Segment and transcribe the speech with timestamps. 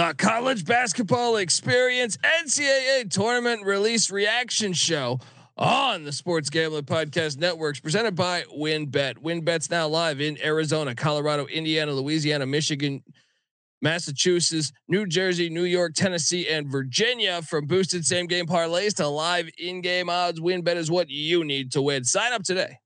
[0.00, 5.20] the college basketball experience NCAA tournament release reaction show
[5.58, 9.18] on the Sports Gambling Podcast Networks presented by WynnBET.
[9.18, 13.04] WynnBET's now live in Arizona, Colorado, Indiana, Louisiana, Michigan,
[13.82, 17.42] Massachusetts, New Jersey, New York, Tennessee, and Virginia.
[17.42, 21.72] From boosted same game parlays to live in game odds, WynnBET is what you need
[21.72, 22.04] to win.
[22.04, 22.78] Sign up today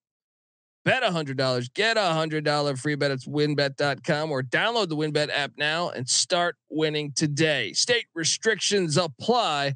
[0.85, 3.11] Bet $100, get a $100 free bet.
[3.11, 7.73] It's wynnbet.com or download the WynnBET app now and start winning today.
[7.73, 9.75] State restrictions apply.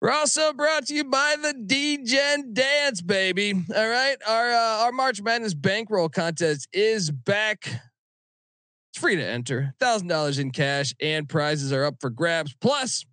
[0.00, 3.52] We're also brought to you by the DGen Dance, baby.
[3.74, 4.16] All right.
[4.26, 7.66] Our uh, our March Madness bankroll contest is back.
[7.66, 9.74] It's free to enter.
[9.80, 12.54] $1,000 in cash and prizes are up for grabs.
[12.60, 13.04] Plus,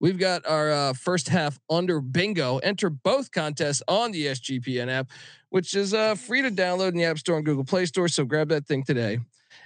[0.00, 2.58] We've got our uh, first half under bingo.
[2.58, 5.10] Enter both contests on the SGPN app,
[5.50, 8.08] which is uh, free to download in the App Store and Google Play Store.
[8.08, 9.20] So grab that thing today.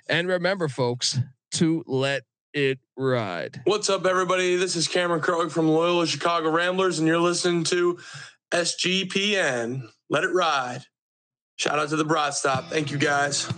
[0.09, 1.19] And remember, folks,
[1.53, 2.23] to let
[2.53, 3.61] it ride.
[3.65, 4.57] What's up, everybody?
[4.57, 7.99] This is Cameron Krutwig from Loyola Chicago Ramblers, and you're listening to
[8.53, 9.89] SGPN.
[10.09, 10.83] Let it ride.
[11.57, 12.71] Shout out to the Broad Stop.
[12.71, 13.49] Thank you, guys.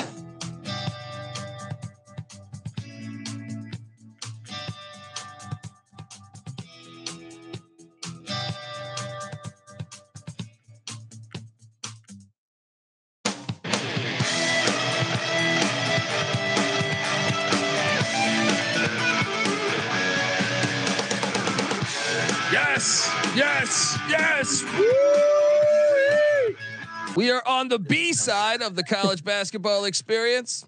[27.72, 30.66] The B side of the college basketball experience.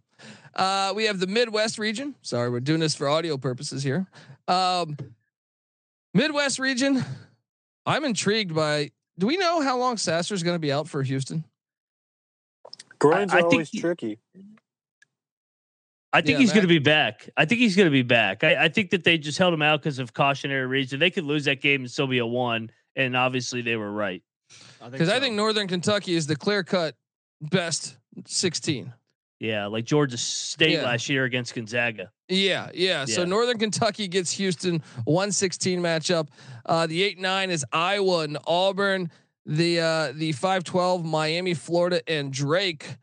[0.55, 2.15] Uh, we have the Midwest region.
[2.23, 4.07] Sorry, we're doing this for audio purposes here.
[4.49, 4.97] Um,
[6.15, 7.05] Midwest region.
[7.85, 8.91] I'm intrigued by.
[9.19, 11.45] Do we know how long Sasser is going to be out for Houston?
[12.99, 14.19] Groins are I always he, tricky.
[16.11, 17.29] I think yeah, he's going to be back.
[17.37, 18.45] I think he's going to be back.
[18.45, 21.01] I, I, think that they just held him out because of cautionary reason.
[21.01, 24.23] They could lose that game and still be a one, and obviously they were right.
[24.91, 25.17] Because I, so.
[25.17, 26.95] I, think Northern Kentucky is the clear cut
[27.41, 27.97] best
[28.27, 28.93] 16.
[29.41, 30.85] Yeah, like Georgia State yeah.
[30.85, 32.11] last year against Gonzaga.
[32.29, 33.05] Yeah, yeah, yeah.
[33.05, 36.29] So Northern Kentucky gets Houston 116 matchup.
[36.65, 39.11] Uh, the 8 9 is Iowa and Auburn.
[39.45, 42.97] The uh, the 512 Miami, Florida, and Drake.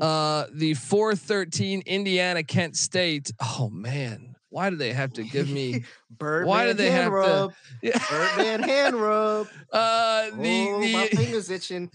[0.00, 3.32] Uh, the 413 Indiana, Kent State.
[3.40, 5.82] Oh man, why do they have to give me
[6.16, 7.50] Birdman why do they have rub.
[7.50, 7.98] to yeah.
[8.08, 9.48] Birdman hand rub?
[9.72, 11.90] Uh the, oh, the my fingers itching.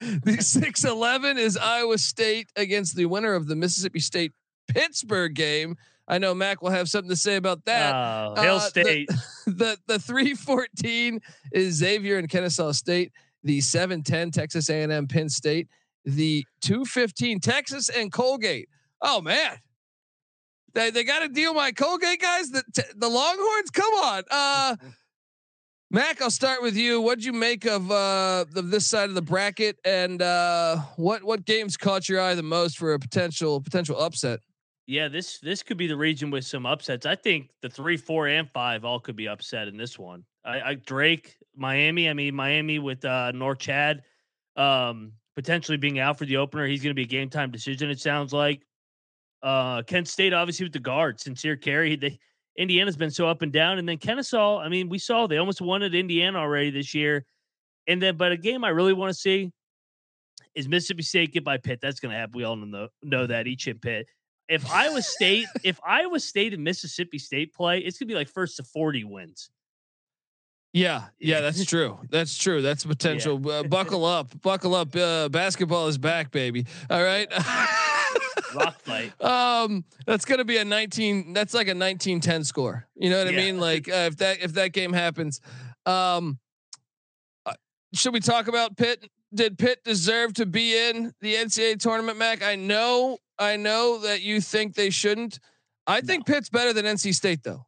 [0.00, 4.32] The 611 is Iowa State against the winner of the Mississippi State
[4.68, 5.76] Pittsburgh game.
[6.06, 7.92] I know Mac will have something to say about that.
[7.92, 9.08] Oh, Hail uh, State.
[9.46, 11.20] The, the, the 314
[11.52, 13.12] is Xavier and Kennesaw State.
[13.42, 15.66] The 710 Texas A&M Penn State.
[16.04, 18.68] The 215 Texas and Colgate.
[19.02, 19.58] Oh man,
[20.74, 22.50] they, they got to deal my Colgate guys.
[22.50, 23.70] The t- the Longhorns.
[23.70, 24.76] Come on, uh,
[25.90, 26.20] Mac.
[26.20, 27.00] I'll start with you.
[27.00, 31.44] What'd you make of uh of this side of the bracket, and uh, what what
[31.44, 34.40] games caught your eye the most for a potential potential upset?
[34.86, 37.06] Yeah, this this could be the region with some upsets.
[37.06, 40.24] I think the three, four, and five all could be upset in this one.
[40.44, 42.08] I, I Drake, Miami.
[42.08, 44.00] I mean Miami with uh Norchad,
[44.56, 46.66] um, potentially being out for the opener.
[46.66, 47.90] He's going to be a game time decision.
[47.90, 48.62] It sounds like.
[49.44, 51.96] Uh, Kent State, obviously with the guard, Sincere Carry.
[51.96, 52.18] They,
[52.56, 54.58] Indiana's been so up and down, and then Kennesaw.
[54.58, 57.26] I mean, we saw they almost won at Indiana already this year,
[57.86, 59.52] and then but a game I really want to see
[60.54, 61.80] is Mississippi State get by Pitt.
[61.82, 62.32] That's going to happen.
[62.36, 64.06] We all know know that each in Pitt.
[64.48, 68.28] If Iowa State, if Iowa State and Mississippi State play, it's going to be like
[68.28, 69.50] first to forty wins.
[70.72, 71.98] Yeah, yeah, that's true.
[72.08, 72.62] That's true.
[72.62, 73.40] That's potential.
[73.44, 73.52] Yeah.
[73.52, 74.96] Uh, buckle up, buckle up.
[74.96, 76.66] Uh, basketball is back, baby.
[76.88, 77.28] All right.
[78.54, 79.12] Rock fight.
[79.20, 81.32] Um, that's gonna be a nineteen.
[81.32, 82.86] That's like a nineteen ten score.
[82.94, 83.40] You know what yeah.
[83.40, 83.58] I mean?
[83.58, 85.40] Like uh, if that if that game happens,
[85.86, 86.38] um,
[87.46, 87.54] uh,
[87.94, 89.08] should we talk about Pitt?
[89.34, 92.42] Did Pitt deserve to be in the NCAA tournament, Mac?
[92.42, 95.40] I know, I know that you think they shouldn't.
[95.86, 96.06] I no.
[96.06, 97.66] think Pitt's better than NC State, though.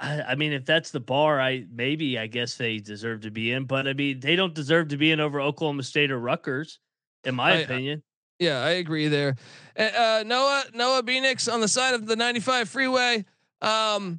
[0.00, 3.52] I, I mean, if that's the bar, I maybe I guess they deserve to be
[3.52, 6.78] in, but I mean, they don't deserve to be in over Oklahoma State or Rutgers,
[7.24, 8.02] in my I, opinion.
[8.40, 9.36] Yeah, I agree there.
[9.76, 13.24] Uh, Noah Noah Phoenix on the side of the 95 freeway.
[13.60, 14.18] Um,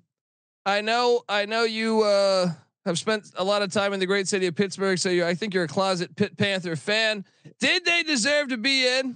[0.65, 2.51] I know I know you uh,
[2.85, 5.33] have spent a lot of time in the great city of Pittsburgh, so you I
[5.33, 7.25] think you're a closet Pitt Panther fan.
[7.59, 9.15] Did they deserve to be in?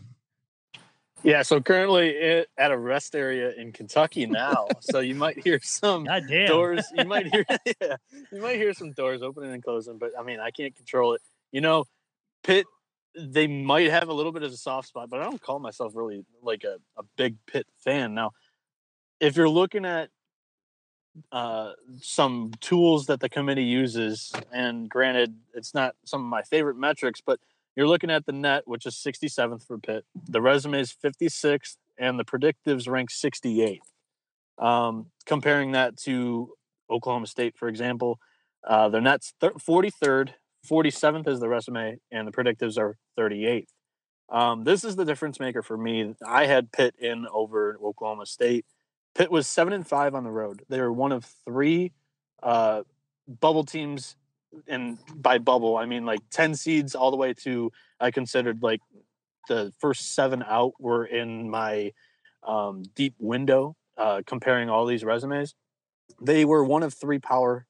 [1.24, 6.08] Yeah, so currently at a rest area in Kentucky now, so you might hear some
[6.48, 6.86] doors.
[6.96, 7.46] You might hear,
[7.82, 7.96] yeah,
[8.32, 11.22] you might hear some doors opening and closing, but I mean, I can't control it.
[11.52, 11.86] You know,
[12.44, 12.68] Pitt
[13.18, 15.94] they might have a little bit of a soft spot, but I don't call myself
[15.96, 18.14] really like a, a big Pitt fan.
[18.14, 18.32] Now,
[19.20, 20.10] if you're looking at
[21.32, 21.72] uh,
[22.02, 27.22] some tools that the committee uses, and granted, it's not some of my favorite metrics,
[27.26, 27.40] but
[27.76, 30.06] you're looking at the net, which is 67th for Pitt.
[30.28, 33.80] The resume is 56th, and the predictives rank 68th.
[34.58, 36.54] Um, comparing that to
[36.90, 38.20] Oklahoma State, for example,
[38.66, 40.30] uh, their net's 43rd,
[40.66, 43.68] 47th is the resume, and the predictives are 38th.
[44.30, 46.16] Um, this is the difference maker for me.
[46.26, 48.66] I had Pitt in over Oklahoma State.
[49.14, 50.64] Pitt was seven and five on the road.
[50.68, 51.94] They were one of three
[52.42, 52.84] uh,
[53.28, 54.16] bubble teams,
[54.68, 58.82] and by bubble I mean like ten seeds all the way to I considered like
[59.48, 61.94] the first seven out were in my
[62.44, 63.76] um, deep window.
[63.98, 65.56] Uh, comparing all these resumes,
[66.22, 67.66] they were one of three power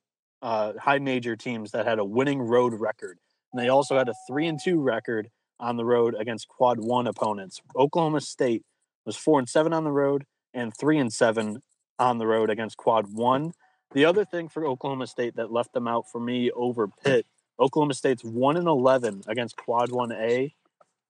[0.45, 3.17] uh, high major teams that had a winning road record,
[3.51, 7.07] and they also had a three and two record on the road against quad one
[7.07, 7.59] opponents.
[7.75, 8.63] Oklahoma State
[9.07, 11.63] was four and seven on the road and three and seven
[11.97, 13.53] on the road against quad one.
[13.95, 17.25] The other thing for Oklahoma State that left them out for me over Pitt,
[17.59, 20.53] Oklahoma State's one and eleven against quad one A.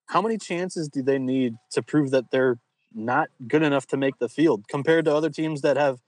[0.06, 2.58] How many chances do they need to prove that they're
[2.94, 6.00] not good enough to make the field compared to other teams that have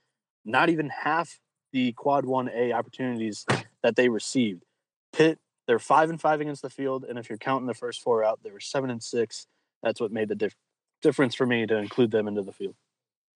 [0.46, 1.40] not even half
[1.72, 3.44] the quad one A opportunities
[3.82, 4.64] that they received?
[5.12, 5.38] Pitt
[5.68, 8.40] they're five and five against the field, and if you're counting the first four out,
[8.42, 9.46] they were seven and six.
[9.82, 10.56] That's what made the dif-
[11.02, 12.74] difference for me to include them into the field.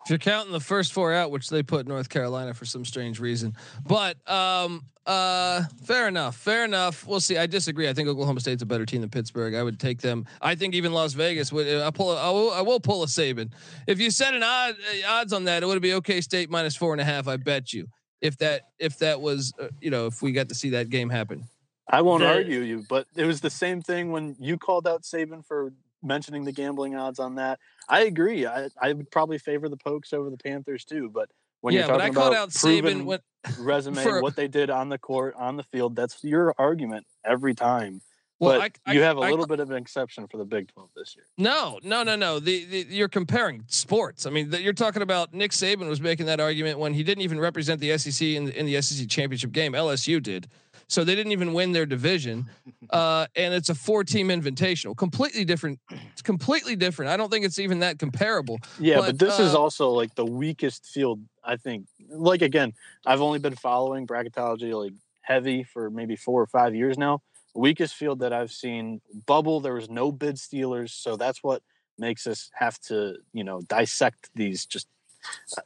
[0.04, 3.20] If you're counting the first four out, which they put North Carolina for some strange
[3.20, 3.54] reason,
[3.86, 7.06] but um, uh, fair enough, fair enough.
[7.06, 7.36] We'll see.
[7.36, 7.86] I disagree.
[7.88, 9.54] I think Oklahoma State's a better team than Pittsburgh.
[9.54, 10.24] I would take them.
[10.40, 11.68] I think even Las Vegas would.
[11.68, 12.16] I pull.
[12.16, 13.52] I, will, I will pull a Saban.
[13.86, 16.74] If you set an odd uh, odds on that, it would be OK State minus
[16.74, 17.28] four and a half.
[17.28, 17.88] I bet you.
[18.22, 21.10] If that if that was uh, you know if we got to see that game
[21.10, 21.44] happen.
[21.88, 25.02] I won't the, argue you, but it was the same thing when you called out
[25.02, 25.72] Saban for
[26.02, 27.58] mentioning the gambling odds on that.
[27.88, 28.46] I agree.
[28.46, 31.28] I, I would probably favor the Pokes over the Panthers too, but
[31.60, 33.20] when yeah, you're talking about out proven when,
[33.58, 37.54] resume, for, what they did on the court, on the field, that's your argument every
[37.54, 38.00] time.
[38.42, 40.90] Well, but I, you have a little bit of an exception for the Big Twelve
[40.96, 41.26] this year.
[41.38, 42.40] No, no, no, no.
[42.40, 44.26] The, the you're comparing sports.
[44.26, 47.22] I mean, the, you're talking about Nick Saban was making that argument when he didn't
[47.22, 49.74] even represent the SEC in, in the SEC championship game.
[49.74, 50.48] LSU did.
[50.88, 52.50] So they didn't even win their division.
[52.90, 55.80] Uh, and it's a four team invitational, completely different.
[56.12, 57.10] It's completely different.
[57.10, 58.58] I don't think it's even that comparable.
[58.78, 61.86] Yeah, but, but this uh, is also like the weakest field, I think.
[62.10, 62.74] Like, again,
[63.06, 64.92] I've only been following bracketology like
[65.22, 67.22] heavy for maybe four or five years now.
[67.54, 69.00] Weakest field that I've seen.
[69.26, 70.92] Bubble, there was no bid stealers.
[70.92, 71.62] So that's what
[71.98, 74.88] makes us have to, you know, dissect these just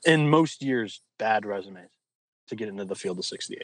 [0.05, 1.91] in most years bad resumes
[2.49, 3.63] to get into the field of 68.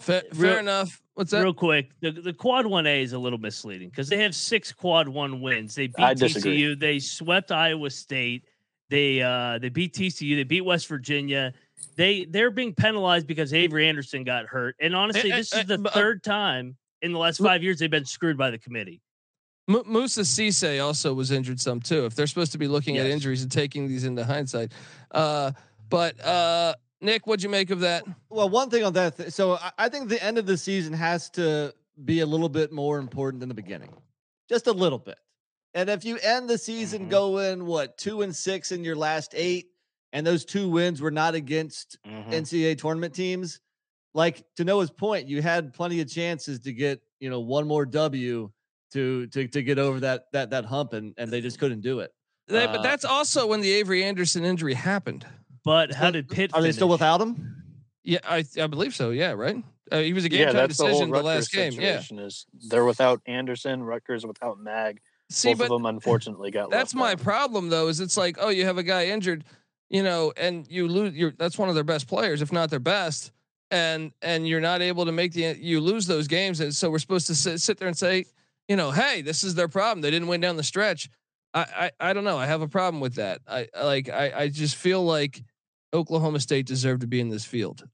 [0.00, 1.00] Fair, fair real, enough.
[1.14, 1.42] What's that?
[1.42, 4.72] Real quick, the, the quad one A is a little misleading because they have six
[4.72, 5.74] quad one wins.
[5.74, 6.78] They beat TCU.
[6.78, 8.44] They swept Iowa State.
[8.90, 10.36] They uh they beat TCU.
[10.36, 11.54] They beat West Virginia.
[11.96, 14.76] They they're being penalized because Avery Anderson got hurt.
[14.80, 18.04] And honestly, this is the uh, third time in the last five years they've been
[18.04, 19.00] screwed by the committee.
[19.68, 22.06] M- Moussa Cisse also was injured some too.
[22.06, 23.04] If they're supposed to be looking yes.
[23.04, 24.72] at injuries and taking these into hindsight,
[25.10, 25.52] uh,
[25.88, 28.04] but uh, Nick, what'd you make of that?
[28.30, 29.16] Well, one thing on that.
[29.16, 31.74] Th- so I, I think the end of the season has to
[32.04, 33.92] be a little bit more important than the beginning,
[34.48, 35.18] just a little bit.
[35.74, 37.10] And if you end the season mm-hmm.
[37.10, 39.66] going what two and six in your last eight,
[40.12, 42.30] and those two wins were not against mm-hmm.
[42.30, 43.60] NCAA tournament teams,
[44.14, 47.84] like to Noah's point, you had plenty of chances to get you know one more
[47.84, 48.50] W
[48.92, 52.00] to to to get over that that that hump, and and they just couldn't do
[52.00, 52.12] it.
[52.46, 55.26] They, but uh, that's also when the Avery Anderson injury happened.
[55.64, 56.52] But how did Pitt?
[56.52, 56.74] Are finish?
[56.74, 57.62] they still without him?
[58.02, 59.10] Yeah, I I believe so.
[59.10, 59.62] Yeah, right.
[59.90, 61.72] Uh, he was a game yeah, time decision the, the last game.
[61.72, 65.00] Yeah, is they're without Anderson, Rutgers without Mag.
[65.30, 66.70] See, Both of them unfortunately got.
[66.70, 67.22] That's my out.
[67.22, 67.88] problem, though.
[67.88, 69.44] Is it's like, oh, you have a guy injured,
[69.88, 71.14] you know, and you lose.
[71.14, 73.32] You're that's one of their best players, if not their best,
[73.74, 77.00] and and you're not able to make the you lose those games, and so we're
[77.00, 78.24] supposed to sit sit there and say,
[78.68, 80.00] you know, hey, this is their problem.
[80.00, 81.10] They didn't win down the stretch.
[81.52, 82.38] I I, I don't know.
[82.38, 83.40] I have a problem with that.
[83.48, 85.42] I like I I just feel like
[85.92, 87.84] Oklahoma State deserved to be in this field.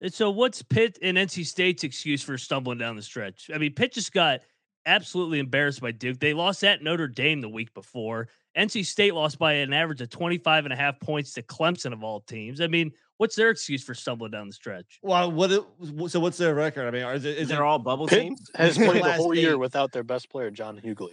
[0.00, 3.50] And so, what's Pitt and NC State's excuse for stumbling down the stretch?
[3.54, 4.40] I mean, Pitt just got
[4.86, 6.18] absolutely embarrassed by Duke.
[6.18, 8.28] They lost at Notre Dame the week before.
[8.56, 12.02] NC State lost by an average of 25 and a half points to Clemson of
[12.02, 12.60] all teams.
[12.60, 14.98] I mean, what's their excuse for stumbling down the stretch?
[15.02, 15.62] Well, what it,
[16.08, 16.88] so what's their record?
[16.88, 18.50] I mean, is it, is it all bubble Pitt teams?
[18.54, 21.12] Has played the whole year without their best player, John Hugley.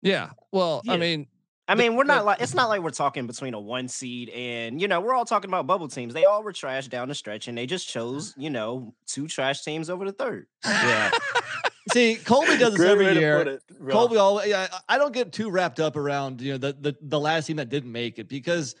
[0.00, 0.30] Yeah.
[0.50, 0.94] Well, yeah.
[0.94, 1.26] I mean,
[1.68, 4.80] I mean, we're not like it's not like we're talking between a one seed and
[4.80, 6.14] you know we're all talking about bubble teams.
[6.14, 9.62] They all were trash down the stretch, and they just chose you know two trash
[9.62, 10.46] teams over the third.
[10.64, 11.10] Yeah.
[11.92, 13.40] See, Colby does this Great every year.
[13.42, 14.54] It, Colby always.
[14.88, 17.68] I don't get too wrapped up around you know the, the the last team that
[17.68, 18.74] didn't make it because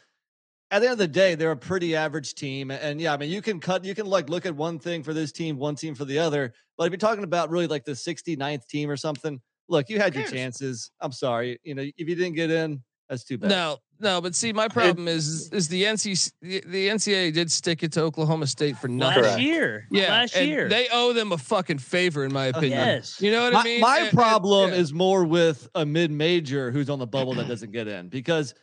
[0.70, 2.70] at the end of the day, they're a pretty average team.
[2.70, 5.12] And yeah, I mean, you can cut, you can like look at one thing for
[5.14, 6.52] this team, one team for the other.
[6.76, 10.14] But if you're talking about really like the 69th team or something, look, you had
[10.14, 10.90] your chances.
[11.00, 11.58] I'm sorry.
[11.62, 13.50] You know, if you didn't get in, that's too bad.
[13.50, 17.82] No, no, but see, my problem is is the NC the, the NCAA did stick
[17.82, 19.86] it to Oklahoma State for nothing last year.
[19.90, 22.78] Yeah, last year they owe them a fucking favor, in my Oh, opinion.
[22.78, 23.20] yes.
[23.20, 23.80] You know what my, I mean?
[23.82, 24.76] my And- and- problem yeah.
[24.78, 28.54] is more with a mid-major who's on the bubble that doesn't get in because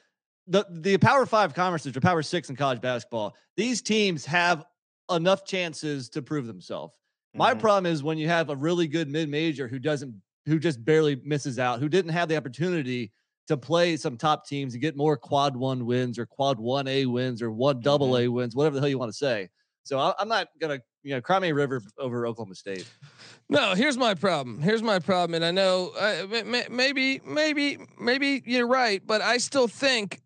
[0.52, 4.66] the the Power Five conferences or Power Six in college basketball, these teams have
[5.10, 6.98] enough chances to prove themselves.
[7.34, 7.60] My Mhm.
[7.60, 10.14] problem is when you have a really good mid-major who doesn't
[10.46, 13.12] who just barely misses out, who didn't have the opportunity
[13.48, 17.06] to play some top teams and get more quad one wins or quad one A
[17.06, 19.50] wins or one double A wins, whatever the hell you want to say.
[19.84, 22.88] So I, I'm not gonna, you know, cry me a river over Oklahoma State.
[23.50, 24.62] No, here's my problem.
[24.62, 29.22] Here's my problem, and I know uh, ma- ma- maybe, maybe, maybe you're right, but
[29.22, 30.21] I still think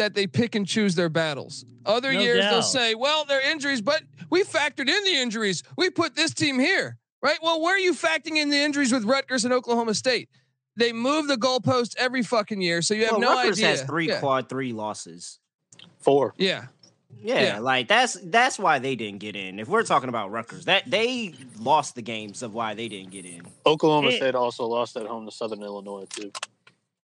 [0.00, 1.64] that they pick and choose their battles.
[1.86, 5.62] Other No years they'll say, "Well, they're injuries, but we factored in the injuries.
[5.76, 7.38] We put this team here, right?
[7.42, 10.28] Well, where are you factoring in the injuries with Rutgers and Oklahoma State?
[10.76, 13.68] They move the goalpost every fucking year, so you have well, no Rutgers idea.
[13.68, 14.20] has three yeah.
[14.20, 15.38] quad three losses.
[16.00, 16.34] Four.
[16.38, 16.66] yeah,
[17.22, 17.58] Yeah, Yeah.
[17.58, 19.58] like that's that's why they didn't get in.
[19.58, 23.26] If we're talking about Rutgers, that they lost the games of why they didn't get
[23.26, 23.42] in.
[23.66, 26.30] Oklahoma It- State also lost at home to Southern Illinois too.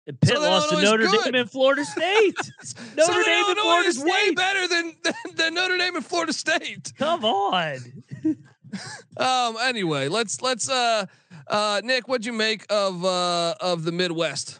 [0.09, 1.23] And Pitt Southern lost to Illinois is Notre.
[1.25, 2.35] Dame and Florida State.
[2.97, 6.33] Notre Southern Dame and Florida is way better than, than than Notre Dame and Florida
[6.33, 6.93] State.
[6.97, 7.77] Come on.
[9.17, 9.57] Um.
[9.63, 11.03] Anyway, let's let's uh
[11.47, 14.59] uh Nick, what'd you make of uh of the Midwest?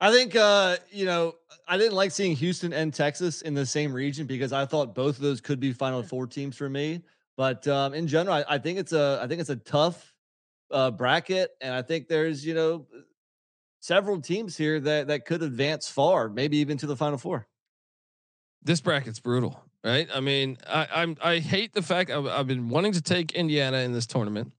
[0.00, 1.34] I think uh, you know,
[1.68, 5.16] I didn't like seeing Houston and Texas in the same region because I thought both
[5.16, 7.02] of those could be Final Four teams for me.
[7.36, 10.14] But um, in general, I, I think it's a I think it's a tough
[10.70, 12.86] uh, bracket, and I think there's you know
[13.80, 17.46] several teams here that that could advance far, maybe even to the Final Four.
[18.62, 20.08] This bracket's brutal, right?
[20.12, 23.78] I mean, I, I'm I hate the fact I've, I've been wanting to take Indiana
[23.78, 24.52] in this tournament,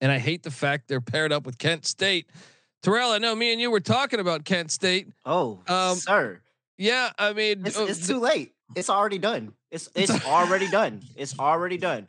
[0.00, 2.28] and I hate the fact they're paired up with Kent State.
[2.82, 5.08] Terrell, I know me and you were talking about Kent State.
[5.24, 6.42] Oh, Um, sir,
[6.76, 8.52] Yeah, I mean, it's, uh, it's th- too late.
[8.74, 9.54] It's already done.
[9.70, 11.02] It's it's already done.
[11.16, 12.08] It's already done.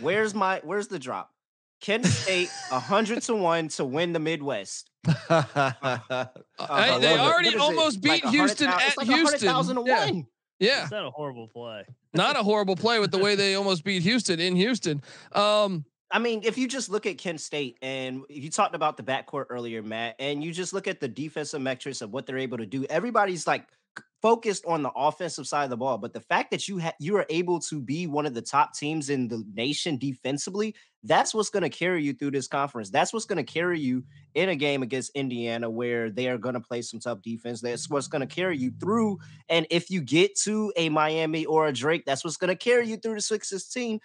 [0.00, 1.32] Where's my where's the drop?
[1.80, 4.87] Kent State hundred to one to win the Midwest.
[5.30, 6.26] I-
[6.58, 7.56] Uh, they what- what already it?
[7.58, 9.48] almost beat a hundred Houston at like Houston.
[9.48, 10.10] thousand yeah,
[10.58, 10.82] yeah.
[10.82, 11.84] It's not a horrible play.
[12.14, 15.02] not a horrible play with the way they almost beat Houston in Houston.
[15.32, 19.02] Um, I mean, if you just look at Kent State and you talked about the
[19.02, 22.56] backcourt earlier, Matt, and you just look at the defensive metrics of what they're able
[22.58, 23.76] to do, everybody's like c-
[24.20, 25.98] focused on the offensive side of the ball.
[25.98, 28.74] But the fact that you ha- you are able to be one of the top
[28.74, 32.90] teams in the nation defensively, that's what's going to carry you through this conference.
[32.90, 36.54] That's what's going to carry you in a game against Indiana where they are going
[36.54, 37.60] to play some tough defense.
[37.60, 39.18] That's what's going to carry you through.
[39.48, 42.88] And if you get to a Miami or a Drake, that's what's going to carry
[42.88, 44.00] you through the Sweet 16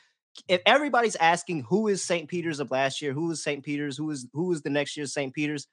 [0.47, 2.27] if everybody's asking who is St.
[2.27, 3.63] Peter's of last year, who is St.
[3.63, 5.33] Peter's, who is who is the next year's St.
[5.33, 5.67] Peter's,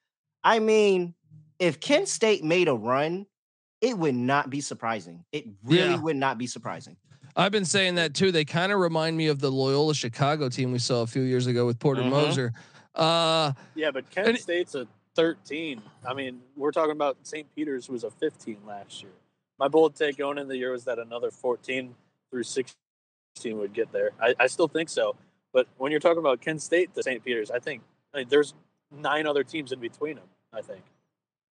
[0.44, 1.14] I mean,
[1.58, 3.26] if Kent State made a run,
[3.80, 5.24] it would not be surprising.
[5.32, 6.00] It really Yeah.
[6.00, 6.96] would not be surprising.
[7.36, 8.32] I've been saying that too.
[8.32, 11.46] They kind of remind me of the Loyola Chicago team we saw a few years
[11.46, 12.10] ago with Porter Mhm.
[12.10, 12.52] Moser.
[12.94, 15.80] Uh, Yeah, but Kent And- State's a 13.
[16.04, 17.46] I mean, we're talking about St.
[17.54, 19.12] Peter's was a 15 last year.
[19.58, 21.94] My bold take going into the year was that another 14
[22.30, 22.76] through 16
[23.58, 24.10] would get there.
[24.20, 25.16] I, I still think so.
[25.52, 27.22] But when you're talking about Kent State to St.
[27.24, 27.82] Peter's, I think
[28.12, 28.54] I mean, there's
[28.90, 30.28] nine other teams in between them.
[30.52, 30.82] I think.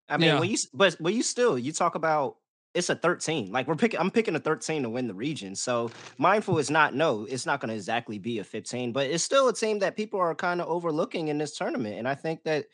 [0.08, 0.40] I mean, Yeah.
[0.40, 2.36] when you but but you still you talk about
[2.74, 3.50] it's a 13.
[3.50, 5.54] Like we're picking I'm picking a 13 to win the region.
[5.54, 9.24] So mindful is not no, it's not going to exactly be a 15, but it's
[9.24, 11.96] still a team that people are kind of overlooking in this tournament.
[11.98, 12.66] And I think that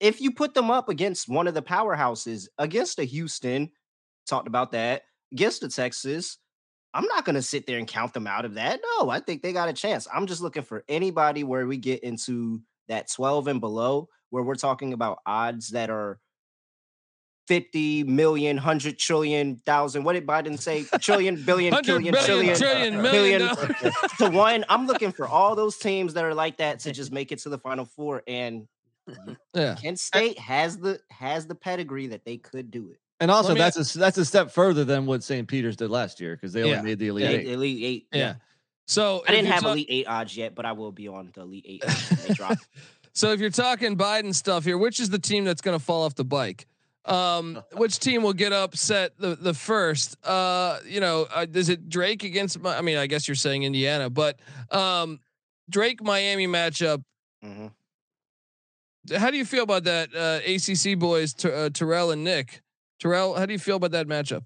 [0.00, 3.70] if you put them up against one of the powerhouses, against a Houston,
[4.26, 5.02] talked about that,
[5.32, 6.38] against the Texas,
[6.92, 8.80] I'm not going to sit there and count them out of that.
[8.98, 10.08] No, I think they got a chance.
[10.12, 14.56] I'm just looking for anybody where we get into that 12 and below, where we're
[14.56, 16.18] talking about odds that are
[17.48, 20.04] 50 million, 100 trillion, thousand.
[20.04, 20.84] What did Biden say?
[21.00, 23.94] Trillion, billion, 100 trillion, billion, trillion, trillion, uh, million billion dollars.
[24.18, 24.64] to one.
[24.68, 27.48] I'm looking for all those teams that are like that to just make it to
[27.48, 28.22] the final four.
[28.26, 28.68] And
[29.54, 29.74] yeah.
[29.74, 32.98] Kent State has the has the pedigree that they could do it.
[33.20, 35.46] And also, me- that's a s- that's a step further than what St.
[35.46, 36.82] Peter's did last year because they only Yeah.
[36.82, 37.36] made the elite Yeah.
[37.36, 37.46] eight.
[37.48, 38.06] Elite eight.
[38.12, 38.34] Yeah.
[38.86, 41.42] So I didn't have ta- elite eight odds yet, but I will be on the
[41.42, 41.84] elite eight.
[41.84, 42.58] when they drop.
[43.14, 46.02] So if you're talking Biden stuff here, which is the team that's going to fall
[46.04, 46.66] off the bike?
[47.04, 50.16] Um, which team will get upset the the first?
[50.24, 52.60] Uh, you know, uh, is it Drake against?
[52.62, 54.38] Mi- I mean, I guess you're saying Indiana, but
[54.70, 55.18] um,
[55.68, 57.02] Drake Miami matchup.
[57.44, 57.72] Mhm.
[59.16, 60.14] How do you feel about that?
[60.14, 62.62] Uh, ACC boys, Ter- uh, Terrell and Nick.
[63.00, 64.44] Terrell, how do you feel about that matchup?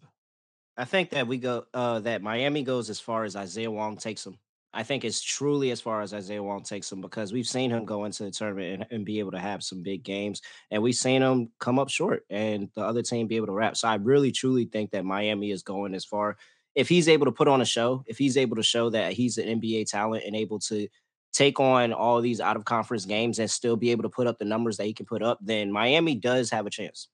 [0.79, 4.25] I think that we go uh that Miami goes as far as Isaiah Wong takes
[4.25, 4.39] them.
[4.77, 7.87] I think it's truly as far as Isaiah Wong takes them because we've seen him
[7.87, 10.95] go into the tournament and, and, be able to have some big games, and we've
[10.95, 13.75] seen him come up short, and the other team be able to wrap.
[13.79, 16.37] So I really truly think that Miami is going as far.
[16.75, 19.39] If he's able to put on a show, if he's able to show that he's
[19.39, 20.89] an NBA talent and able to
[21.33, 24.39] take on all these out of conference games and still be able to put up
[24.39, 27.09] the numbers that he can put up, then Miami does have a chance.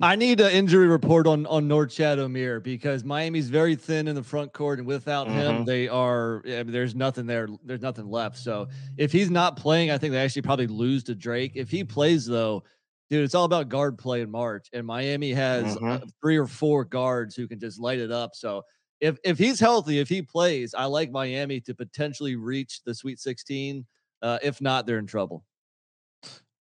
[0.00, 4.24] I need an injury report on on Norchad Omier because Miami's very thin in the
[4.24, 5.38] front court, and without mm-hmm.
[5.38, 6.42] him, they are.
[6.46, 7.48] I mean, there's nothing there.
[7.64, 8.36] There's nothing left.
[8.38, 11.52] So if he's not playing, I think they actually probably lose to Drake.
[11.54, 12.64] If he plays, though,
[13.08, 15.88] dude, it's all about guard play in March, and Miami has mm-hmm.
[15.88, 18.34] uh, three or four guards who can just light it up.
[18.34, 18.62] So
[19.00, 23.20] if if he's healthy, if he plays, I like Miami to potentially reach the Sweet
[23.20, 23.86] 16.
[24.22, 25.44] Uh, if not, they're in trouble.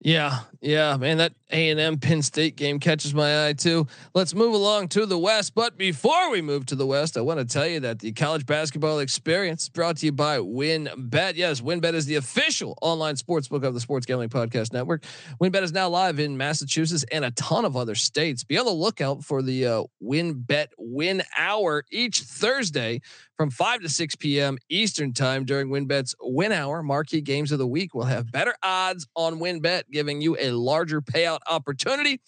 [0.03, 3.87] Yeah, yeah, man, that A and M Penn State game catches my eye too.
[4.13, 7.39] Let's move along to the West, but before we move to the West, I want
[7.39, 11.35] to tell you that the college basketball experience brought to you by WynnBET.
[11.37, 15.05] Yes, WynnBET is the official online sportsbook of the Sports Gambling Podcast Network.
[15.41, 18.43] WynnBET is now live in Massachusetts and a ton of other states.
[18.43, 22.99] Be on the lookout for the uh, WynnBET Win Hour each Thursday
[23.37, 24.57] from 5 to 6 p.m.
[24.69, 26.83] Eastern Time during WynnBET's Win Hour.
[26.83, 31.01] Marquee games of the week will have better odds on WynnBET, giving you a larger
[31.01, 32.21] payout opportunity.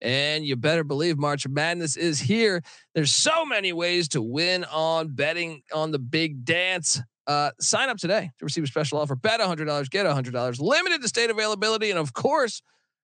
[0.00, 2.62] And you better believe March Madness is here.
[2.94, 7.00] There's so many ways to win on betting on the big dance.
[7.26, 9.16] Uh, sign up today to receive a special offer.
[9.16, 10.60] Bet $100, get $100.
[10.60, 11.90] Limited to state availability.
[11.90, 12.60] And of course,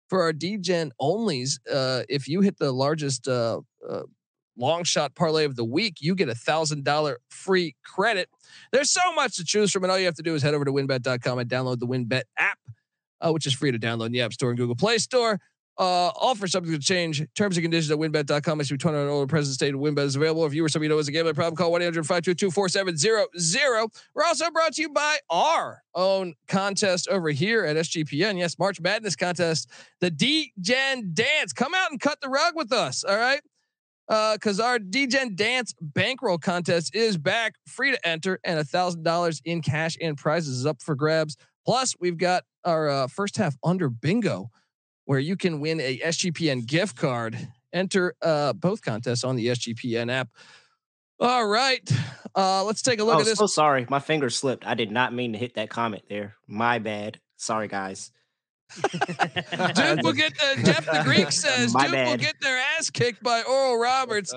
[0.09, 4.01] for our DGen onlys, uh, if you hit the largest uh, uh
[4.59, 8.29] long shot parlay of the week, you get a thousand dollar free credit.
[8.71, 10.65] There's so much to choose from, and all you have to do is head over
[10.65, 12.59] to wynnbet.com and download the winbet app,
[13.21, 15.39] uh, which is free to download in the App Store and Google Play Store.
[15.79, 17.25] Uh, offer subject to change.
[17.35, 18.57] Terms and conditions at WynnBET.com.
[18.57, 19.27] Must be 21 or older.
[19.27, 20.45] Present state of WynnBET is available.
[20.45, 23.89] If you or somebody you know has a gambling problem, call 1 800 522 4700.
[24.13, 28.37] We're also brought to you by our own contest over here at SGPN.
[28.37, 31.53] Yes, March Madness contest, the D Gen Dance.
[31.53, 33.05] Come out and cut the rug with us.
[33.05, 33.39] All right
[34.09, 39.03] because uh, our DGen Dance bankroll contest is back, free to enter, and a thousand
[39.03, 41.37] dollars in cash and prizes is up for grabs.
[41.63, 44.49] Plus, we've got our uh, first half under bingo,
[45.05, 47.37] where you can win a SGPN gift card.
[47.71, 50.29] Enter uh, both contests on the SGPN app.
[51.19, 51.87] All right,
[52.33, 53.37] uh, let's take a look oh, at this.
[53.37, 54.65] So sorry, my finger slipped.
[54.65, 56.35] I did not mean to hit that comment there.
[56.47, 57.19] My bad.
[57.37, 58.11] Sorry, guys.
[58.75, 62.07] Duke will get the Jeff the Greek says My Duke bad.
[62.09, 64.33] will get their ass kicked by Oral Roberts.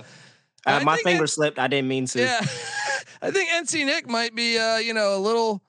[0.64, 1.58] Uh, my finger it, slipped.
[1.58, 2.20] I didn't mean to.
[2.20, 2.38] Yeah,
[3.22, 5.62] I think NC Nick might be, uh, you know, a little,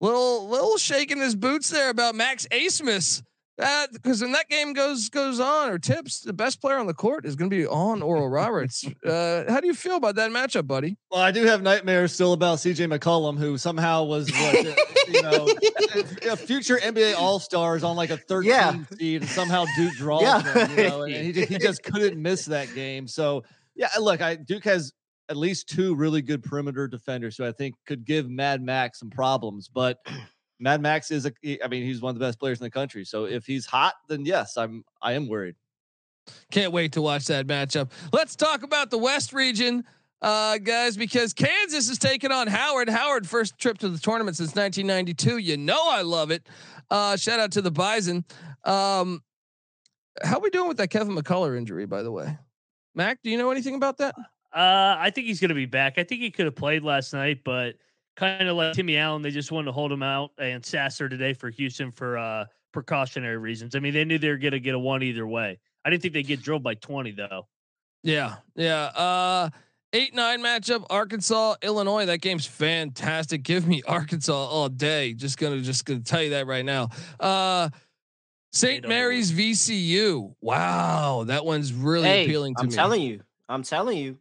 [0.00, 3.22] little, little shaking his boots there about Max Abmas
[3.56, 7.24] because when that game goes goes on or tips, the best player on the court
[7.24, 8.84] is going to be on Oral Roberts.
[9.06, 10.96] Uh, how do you feel about that matchup, buddy?
[11.10, 14.74] Well, I do have nightmares still about CJ McCollum, who somehow was what, uh,
[15.08, 15.48] you know
[16.28, 18.74] a future NBA All Stars on like a 13 yeah.
[18.98, 20.42] seed, and somehow Duke draws yeah.
[20.66, 20.78] him.
[20.78, 23.06] You know, and he just, he just couldn't miss that game.
[23.06, 23.44] So
[23.76, 24.92] yeah, look, I Duke has
[25.28, 29.10] at least two really good perimeter defenders who I think could give Mad Max some
[29.10, 29.98] problems, but.
[30.58, 31.32] Mad Max is a
[31.64, 33.04] I mean he's one of the best players in the country.
[33.04, 35.56] So if he's hot, then yes, I'm I am worried.
[36.50, 37.90] Can't wait to watch that matchup.
[38.12, 39.84] Let's talk about the West region,
[40.22, 42.88] uh, guys, because Kansas is taking on Howard.
[42.88, 45.38] Howard first trip to the tournament since 1992.
[45.38, 46.48] You know I love it.
[46.90, 48.24] Uh, shout out to the Bison.
[48.64, 49.22] Um,
[50.22, 52.36] how we doing with that Kevin McCullar injury, by the way?
[52.94, 54.14] Mac, do you know anything about that?
[54.52, 55.98] Uh, I think he's going to be back.
[55.98, 57.74] I think he could have played last night, but
[58.16, 61.32] kind of like Timmy Allen, they just wanted to hold him out and Sasser today
[61.32, 63.76] for Houston for uh, precautionary reasons.
[63.76, 65.58] I mean, they knew they were going to get a one either way.
[65.84, 67.46] I didn't think they'd get drilled by 20 though.
[68.02, 68.36] Yeah.
[68.56, 68.84] Yeah.
[68.86, 69.50] Uh,
[69.92, 72.06] eight, nine matchup, Arkansas, Illinois.
[72.06, 73.42] That game's fantastic.
[73.42, 75.12] Give me Arkansas all day.
[75.14, 76.88] Just gonna, just gonna tell you that right now.
[77.20, 77.68] Uh,
[78.52, 78.88] St.
[78.88, 80.34] Mary's VCU.
[80.40, 82.72] Wow, that one's really hey, appealing to I'm me.
[82.72, 83.20] I'm telling you.
[83.48, 84.18] I'm telling you.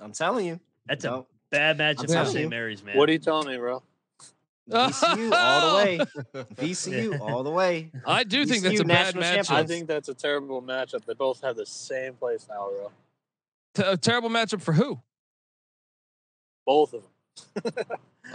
[0.00, 0.60] I'm telling you.
[0.86, 2.50] That's a Bad matchup for St.
[2.50, 2.96] Mary's, man.
[2.96, 3.82] What are you telling me, bro?
[4.68, 5.98] VCU all the way.
[6.56, 7.90] VCU all the way.
[8.06, 9.50] I do VCU think that's a bad matchup.
[9.50, 11.04] I think that's a terrible matchup.
[11.04, 12.90] They both have the same place now, bro.
[13.74, 15.00] T- a terrible matchup for who?
[16.66, 17.02] Both of
[17.64, 17.72] them.
[17.74, 17.84] uh,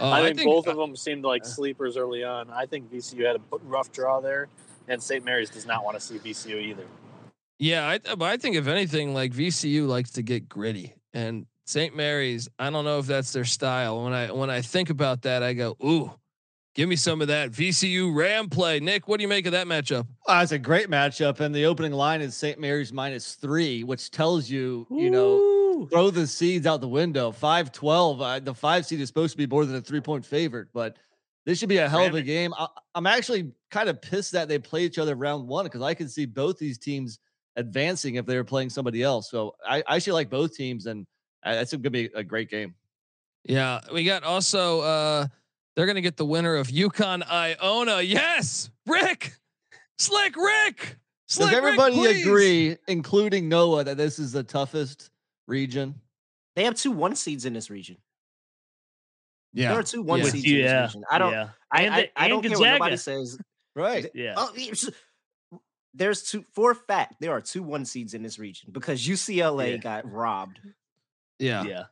[0.00, 2.50] I, think I, think both of them seemed like sleepers early on.
[2.50, 4.48] I think VCU had a rough draw there,
[4.88, 5.24] and St.
[5.24, 6.84] Mary's does not want to see VCU either.
[7.60, 11.96] Yeah, I, I think if anything, like VCU likes to get gritty, and St.
[11.96, 14.04] Mary's, I don't know if that's their style.
[14.04, 16.12] When I when I think about that, I go, ooh,
[16.74, 18.80] give me some of that VCU Ram play.
[18.80, 20.06] Nick, what do you make of that matchup?
[20.28, 22.58] Uh, it's a great matchup, and the opening line is St.
[22.58, 27.30] Mary's minus three, which tells you, you know, throw the seeds out the window.
[27.30, 28.20] 5 12.
[28.20, 30.96] Uh, the five seed is supposed to be more than a three point favorite, but
[31.46, 32.54] this should be a hell of a game.
[32.58, 35.94] I, am actually kind of pissed that they play each other round one because I
[35.94, 37.18] can see both these teams
[37.56, 39.30] advancing if they were playing somebody else.
[39.30, 41.06] So I, I actually like both teams, and
[41.44, 42.74] that's going to be a great game.
[43.44, 45.26] Yeah, we got also uh
[45.76, 48.00] they're going to get the winner of UConn Iona.
[48.02, 49.34] Yes, Rick,
[49.98, 50.98] Slick Rick.
[51.26, 55.10] Slick Does everybody Rick, agree, including Noah, that this is the toughest
[55.46, 55.94] region?
[56.54, 57.96] They have two one seeds in this region.
[59.52, 60.24] Yeah, there are two one yeah.
[60.26, 61.04] seeds in this region.
[61.10, 61.32] I don't.
[61.32, 61.48] Yeah.
[61.70, 62.64] I, I, I, don't Gonzaga.
[62.64, 63.38] care what nobody says.
[63.74, 64.08] Right.
[64.14, 64.34] Yeah.
[64.36, 64.52] Oh,
[65.94, 69.72] there's two for a fact there are two one seeds in this region because UCLA
[69.72, 69.76] yeah.
[69.78, 70.60] got robbed.
[71.38, 71.64] Yeah.
[71.64, 71.84] Yeah.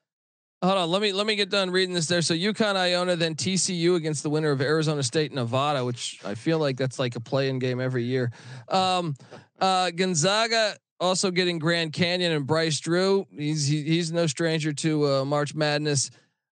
[0.63, 2.23] Hold on, let me let me get done reading this there.
[2.23, 6.61] So UConn Iona, then TCU against the winner of Arizona State Nevada, which I feel
[6.61, 8.31] like that's like a play-in game every year.
[8.69, 9.17] Um,
[9.61, 13.27] uh, Gonzaga also getting Grand Canyon and Bryce Drew.
[13.37, 16.13] He's he, he's no stranger to uh, March Madness.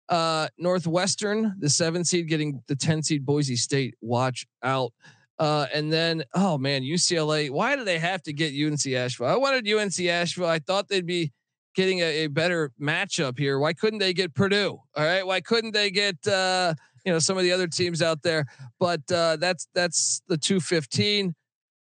[0.10, 3.93] Uh, Northwestern, the seven seed, getting the ten seed Boise State.
[4.02, 4.91] Watch out.
[5.38, 7.52] Uh, and then, oh man, UCLA.
[7.52, 9.28] Why do they have to get UNC Asheville?
[9.28, 10.49] I wanted UNC Asheville.
[10.49, 11.32] I thought they'd be
[11.80, 13.58] getting a, a, better matchup here.
[13.58, 14.82] Why couldn't they get Purdue?
[14.96, 16.74] All right, why couldn't they get uh,
[17.06, 18.46] you know some of the other teams out there?
[18.82, 21.34] But uh, that's that's the two fifteen.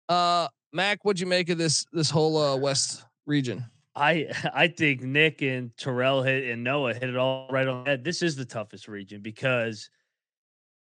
[0.08, 3.64] Uh, Mac, what'd you make of this this whole uh, West region?
[3.96, 8.04] I I think Nick and Terrell hit and Noah hit it all right on head.
[8.04, 9.90] This is the toughest region because.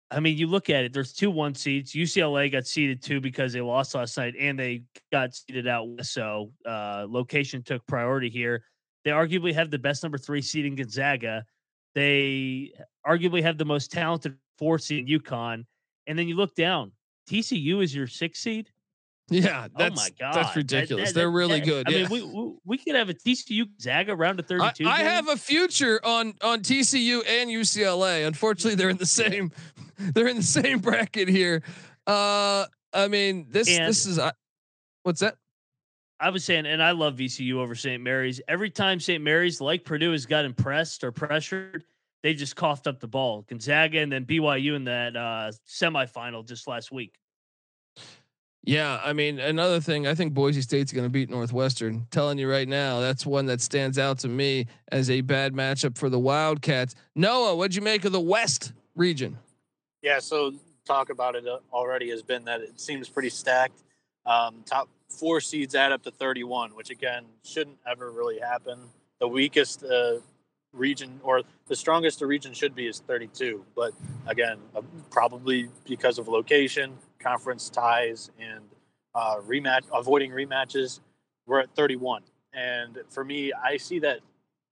[0.09, 0.93] I mean, you look at it.
[0.93, 1.93] There's two one seats.
[1.93, 5.85] UCLA got seeded two because they lost last night, and they got seeded out.
[6.03, 8.63] So uh, location took priority here.
[9.03, 11.45] They arguably have the best number three seed in Gonzaga.
[11.95, 12.73] They
[13.05, 15.65] arguably have the most talented four seed in UConn.
[16.07, 16.91] And then you look down,
[17.29, 18.69] TCU is your six seed.
[19.29, 21.09] Yeah, that's, oh my god, that's ridiculous.
[21.09, 21.89] That, that, They're really that, good.
[21.89, 22.07] I yeah.
[22.07, 24.87] mean, we, we, we could have a TCU Gonzaga round of thirty-two.
[24.87, 28.25] I, I have a future on on TCU and UCLA.
[28.25, 29.51] Unfortunately, they're in the same
[29.99, 31.61] they're in the same bracket here.
[32.05, 34.31] Uh, I mean, this and, this is uh,
[35.03, 35.35] what's that?
[36.19, 38.01] I was saying, and I love VCU over St.
[38.01, 38.41] Mary's.
[38.47, 39.23] Every time St.
[39.23, 41.83] Mary's, like Purdue, has got impressed or pressured,
[42.23, 43.45] they just coughed up the ball.
[43.47, 47.13] Gonzaga and then BYU in that uh, semifinal just last week.
[48.63, 52.05] Yeah, I mean, another thing, I think Boise State's going to beat Northwestern.
[52.11, 55.97] telling you right now, that's one that stands out to me as a bad matchup
[55.97, 56.93] for the Wildcats.
[57.15, 59.37] Noah, what'd you make of the West region?
[60.01, 60.53] Yeah, so
[60.83, 63.83] talk about it uh, already has been that it seems pretty stacked.
[64.25, 68.79] Um, top four seeds add up to 31, which again shouldn't ever really happen.
[69.19, 70.17] The weakest uh,
[70.73, 73.93] region or the strongest the region should be is 32, but
[74.27, 78.63] again, uh, probably because of location, conference ties, and
[79.15, 80.99] uh, rematch avoiding rematches,
[81.45, 82.23] we're at 31.
[82.53, 84.19] And for me, I see that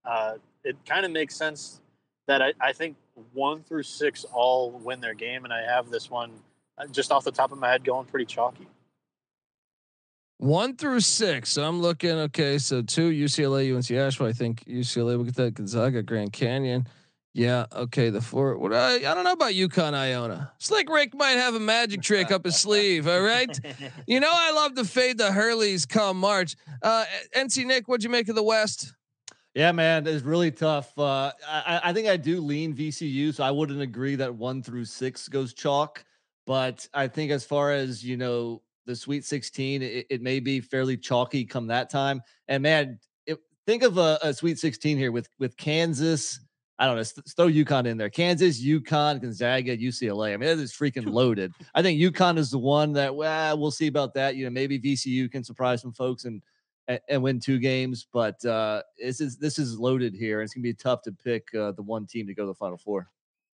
[0.04, 1.82] uh, it kind of makes sense
[2.28, 2.98] that I, I think
[3.34, 6.32] one through six all win their game, and I have this one
[6.78, 8.68] uh, just off the top of my head going pretty chalky.
[10.38, 11.52] One through six.
[11.52, 12.12] So I'm looking.
[12.12, 14.28] Okay, so two UCLA, UNC Asheville.
[14.28, 16.88] I think UCLA will get that Gonzaga, Grand Canyon.
[17.34, 17.66] Yeah.
[17.74, 18.10] Okay.
[18.12, 18.58] The four.
[18.58, 20.54] What I, I don't know about UConn Iona.
[20.58, 23.08] Slick Rick might have a magic trick up his sleeve.
[23.08, 23.50] All right.
[24.08, 26.56] You know I love to fade the Hurleys come March.
[26.82, 28.94] Uh, NC Nick, what'd you make of the West?
[29.56, 30.98] Yeah, man, it's really tough.
[30.98, 34.86] Uh, I, I think I do lean VCU, so I wouldn't agree that one through
[34.86, 36.06] six goes chalk.
[36.46, 39.82] But I think as far as you know, the Sweet 16.
[39.82, 42.22] It, it, may be fairly chalky come that time.
[42.48, 46.40] And man, it, think of a, a, Sweet 16 here with with Kansas.
[46.78, 47.04] I don't know.
[47.36, 48.10] Throw UConn in there.
[48.10, 50.34] Kansas, UConn, Gonzaga, UCLA.
[50.34, 51.54] I mean, it is freaking loaded.
[51.74, 54.36] I think UConn is the one that well, we'll see about that.
[54.36, 56.42] You know, maybe VCU can surprise some folks and
[56.88, 60.42] and, and win two games, but uh, this is this is loaded here.
[60.42, 62.54] And it's gonna be tough to pick uh, the one team to go to the
[62.54, 63.10] Final Four.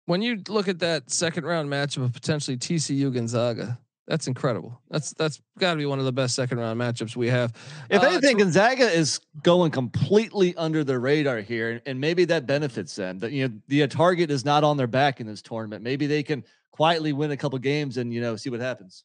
[0.05, 4.81] When you look at that second round matchup of potentially TCU Gonzaga, that's incredible.
[4.89, 7.53] That's that's got to be one of the best second round matchups we have.
[7.89, 12.95] If uh, anything, Gonzaga is going completely under the radar here, and maybe that benefits
[12.95, 13.19] them.
[13.19, 15.83] That you know the target is not on their back in this tournament.
[15.83, 19.03] Maybe they can quietly win a couple games and you know see what happens.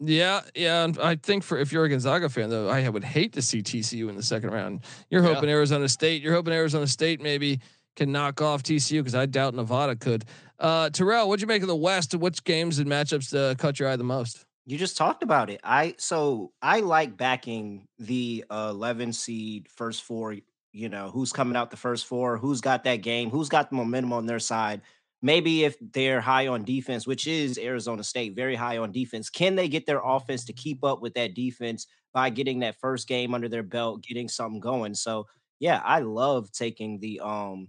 [0.00, 0.86] Yeah, yeah.
[1.02, 4.08] I think for if you're a Gonzaga fan, though, I would hate to see TCU
[4.08, 4.80] in the second round.
[5.10, 5.34] You're yeah.
[5.34, 6.22] hoping Arizona State.
[6.22, 7.60] You're hoping Arizona State maybe
[7.98, 10.24] can knock off TCU because I doubt Nevada could.
[10.58, 12.14] Uh, Terrell, what'd you make of the West?
[12.14, 14.46] Which games and matchups uh, caught your eye the most?
[14.64, 15.60] You just talked about it.
[15.64, 20.36] I so I like backing the uh, 11 seed first four.
[20.72, 23.76] You know who's coming out the first four, who's got that game, who's got the
[23.76, 24.82] momentum on their side.
[25.20, 29.56] Maybe if they're high on defense, which is Arizona State, very high on defense, can
[29.56, 33.34] they get their offense to keep up with that defense by getting that first game
[33.34, 34.94] under their belt, getting something going?
[34.94, 35.26] So
[35.58, 37.68] yeah, I love taking the um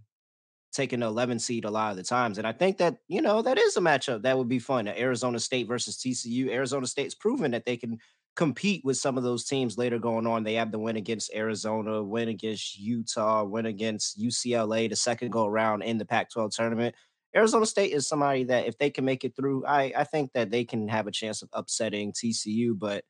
[0.71, 2.37] taking the 11 seed a lot of the times.
[2.37, 4.87] And I think that, you know, that is a matchup that would be fun.
[4.87, 6.49] Arizona State versus TCU.
[6.49, 7.97] Arizona State's proven that they can
[8.35, 10.43] compete with some of those teams later going on.
[10.43, 15.45] They have the win against Arizona, win against Utah, win against UCLA, the second go
[15.45, 16.95] around in the Pac 12 tournament.
[17.35, 20.51] Arizona State is somebody that if they can make it through, I, I think that
[20.51, 23.03] they can have a chance of upsetting TCU, but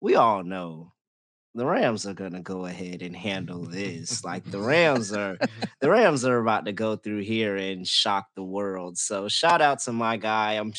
[0.00, 0.92] we all know
[1.56, 4.22] the Rams are gonna go ahead and handle this.
[4.24, 5.38] Like the Rams are,
[5.80, 8.98] the Rams are about to go through here and shock the world.
[8.98, 10.52] So shout out to my guy.
[10.52, 10.74] I'm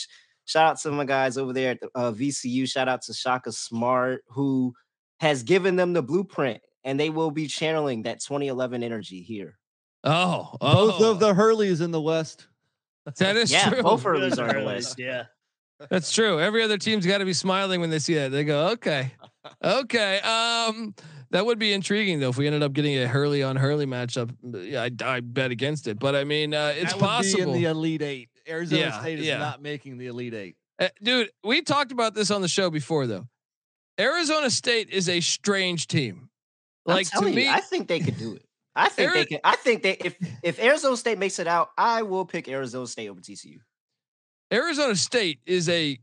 [0.46, 2.70] shout out to my guys over there at the, uh, VCU.
[2.70, 4.74] Shout out to Shaka Smart who
[5.20, 9.58] has given them the blueprint, and they will be channeling that 2011 energy here.
[10.04, 10.92] Oh, oh.
[10.92, 12.48] both of the Hurleys in the West.
[13.18, 13.82] That is yeah, true.
[13.82, 15.00] both Hurleys are in the West.
[15.00, 15.24] Yeah.
[15.90, 16.40] That's true.
[16.40, 18.32] Every other team's got to be smiling when they see that.
[18.32, 19.13] They go, okay,
[19.64, 20.20] okay.
[20.20, 20.94] Um,
[21.32, 24.34] that would be intriguing though if we ended up getting a Hurley on Hurley matchup.
[24.44, 27.54] Yeah, I, I bet against it, but I mean, uh, it's That would be possible.
[27.54, 28.30] in the Elite Eight.
[28.48, 29.38] Arizona Yeah, State is yeah.
[29.40, 30.56] not making the Elite Eight.
[30.80, 33.28] Uh, dude, we talked about this on the show before though.
[34.00, 36.30] Arizona State is a strange team.
[36.86, 38.44] Like to me, you, I think they could do it.
[38.76, 39.40] I think Ari- they can.
[39.44, 43.10] I think that if if Arizona State makes it out, I will pick Arizona State
[43.10, 43.58] over TCU.
[44.54, 45.98] Arizona State is a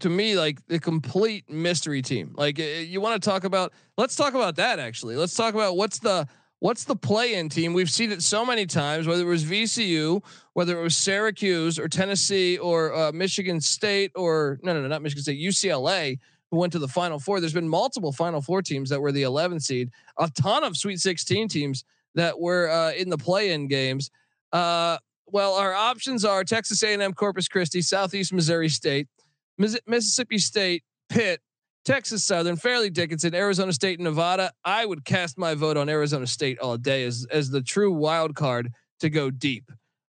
[0.00, 2.34] to me like the complete mystery team.
[2.36, 5.16] Like uh, you want to talk about let's talk about that actually.
[5.16, 6.26] Let's talk about what's the
[6.60, 7.74] what's the play-in team.
[7.74, 10.22] We've seen it so many times whether it was VCU,
[10.54, 15.02] whether it was Syracuse or Tennessee or uh, Michigan State or no no no not
[15.02, 16.18] Michigan State, UCLA
[16.50, 17.40] who went to the final four.
[17.40, 21.00] There's been multiple final four teams that were the 11 seed, a ton of sweet
[21.00, 24.10] 16 teams that were uh, in the play-in games.
[24.52, 29.08] Uh, well, our options are Texas A&M, Corpus Christi, Southeast Missouri State,
[29.58, 31.40] Mississippi State, Pitt,
[31.84, 34.52] Texas Southern, Fairleigh Dickinson, Arizona State, and Nevada.
[34.64, 38.34] I would cast my vote on Arizona State all day as as the true wild
[38.34, 39.70] card to go deep.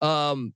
[0.02, 0.54] Um,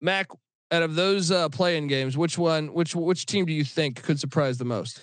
[0.00, 0.28] Mac,
[0.70, 4.18] out of those uh, playing games, which one, which which team do you think could
[4.18, 5.00] surprise the most?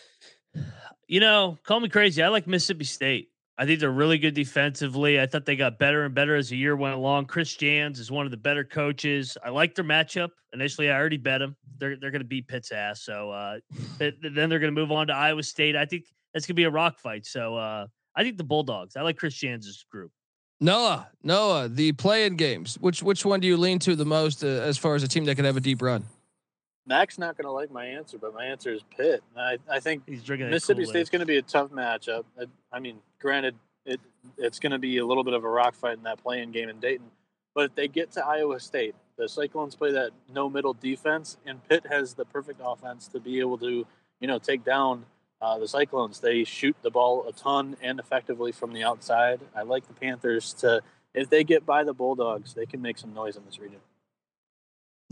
[1.07, 2.21] You know, call me crazy.
[2.21, 3.29] I like Mississippi State.
[3.57, 5.21] I think they're really good defensively.
[5.21, 7.25] I thought they got better and better as the year went along.
[7.25, 9.37] Chris Jans is one of the better coaches.
[9.43, 10.29] I like their matchup.
[10.53, 11.55] Initially, I already bet them.
[11.77, 13.03] They're they're going to beat Pitt's ass.
[13.03, 13.59] So uh,
[13.99, 15.75] then they're going to move on to Iowa State.
[15.75, 17.27] I think that's going to be a rock fight.
[17.27, 18.95] So uh, I think the Bulldogs.
[18.95, 20.11] I like Chris Jans' group.
[20.59, 22.75] Noah, Noah, the play-in games.
[22.79, 25.25] Which which one do you lean to the most uh, as far as a team
[25.25, 26.05] that could have a deep run?
[26.85, 29.23] Mac's not going to like my answer, but my answer is Pitt.
[29.37, 30.85] I, I think He's drinking Mississippi.
[30.85, 32.25] State's going to be a tough matchup.
[32.39, 33.99] I, I mean, granted, it
[34.37, 36.69] it's going to be a little bit of a rock fight in that playing game
[36.69, 37.07] in Dayton.
[37.55, 41.63] But if they get to Iowa State, the Cyclones play that no middle defense, and
[41.67, 43.85] Pitt has the perfect offense to be able to,
[44.19, 45.05] you know, take down
[45.41, 46.19] uh, the Cyclones.
[46.19, 49.41] They shoot the ball a ton and effectively from the outside.
[49.55, 50.81] I like the Panthers to,
[51.13, 53.79] if they get by the Bulldogs, they can make some noise in this region.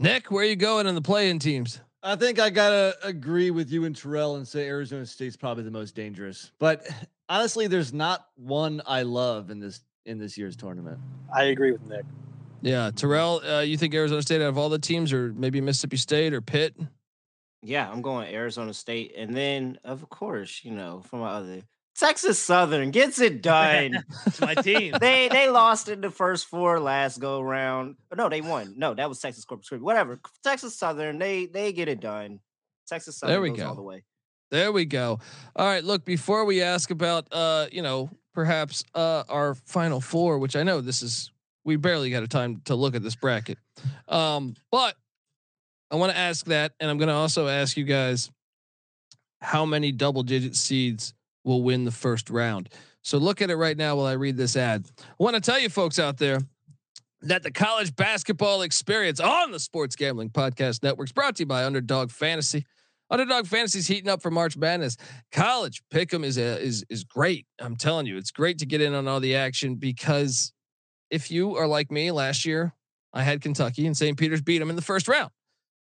[0.01, 1.79] Nick, where are you going in the play-in teams?
[2.01, 5.69] I think I gotta agree with you and Terrell and say Arizona State's probably the
[5.69, 6.51] most dangerous.
[6.57, 6.87] But
[7.29, 10.97] honestly, there's not one I love in this in this year's tournament.
[11.31, 12.03] I agree with Nick.
[12.63, 15.97] Yeah, Terrell, uh, you think Arizona State out of all the teams, or maybe Mississippi
[15.97, 16.75] State or Pitt?
[17.61, 21.61] Yeah, I'm going Arizona State, and then of course, you know, from my other
[21.97, 24.03] Texas Southern gets it done.
[24.25, 24.93] It's my team.
[24.99, 27.95] they they lost in the first four last go round.
[28.15, 28.73] No, they won.
[28.77, 29.83] No, that was Texas Corpus Christi.
[29.83, 30.19] Whatever.
[30.43, 32.39] Texas Southern, they they get it done.
[32.87, 33.67] Texas Southern There we goes go.
[33.67, 34.03] all the way.
[34.51, 35.19] There we go.
[35.55, 40.39] All right, look, before we ask about uh, you know, perhaps uh our final four,
[40.39, 41.31] which I know this is
[41.63, 43.57] we barely got a time to look at this bracket.
[44.07, 44.95] Um, but
[45.91, 48.31] I want to ask that, and I'm gonna also ask you guys
[49.41, 52.69] how many double digit seeds will win the first round.
[53.01, 54.85] So look at it right now while I read this ad.
[54.99, 56.39] I want to tell you folks out there
[57.21, 61.47] that the college basketball experience on the Sports Gambling Podcast Network is brought to you
[61.47, 62.65] by Underdog Fantasy.
[63.09, 64.95] Underdog Fantasy's heating up for March Madness.
[65.31, 67.45] College Pick'em is a, is is great.
[67.59, 70.53] I'm telling you, it's great to get in on all the action because
[71.09, 72.73] if you are like me last year,
[73.13, 74.17] I had Kentucky and St.
[74.17, 75.29] Peter's beat them in the first round.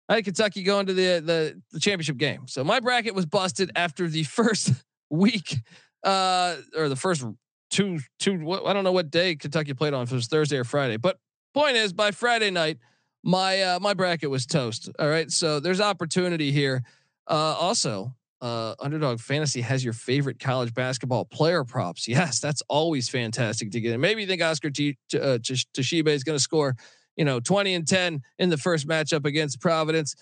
[0.08, 2.46] I had Kentucky going to the, the the championship game.
[2.48, 4.72] So my bracket was busted after the first
[5.10, 5.56] week
[6.04, 7.24] uh or the first
[7.70, 10.64] two two I don't know what day Kentucky played on if it was Thursday or
[10.64, 10.96] Friday.
[10.96, 11.18] But
[11.54, 12.78] point is by Friday night
[13.22, 14.90] my uh my bracket was toast.
[14.98, 15.30] All right?
[15.30, 16.82] So there's opportunity here.
[17.26, 22.06] Uh also uh, Underdog Fantasy has your favorite college basketball player props.
[22.06, 24.00] Yes, that's always fantastic to get in.
[24.00, 26.76] Maybe you think Oscar T- T- uh, T- Toshiba is going to score,
[27.16, 30.14] you know, 20 and 10 in the first matchup against Providence.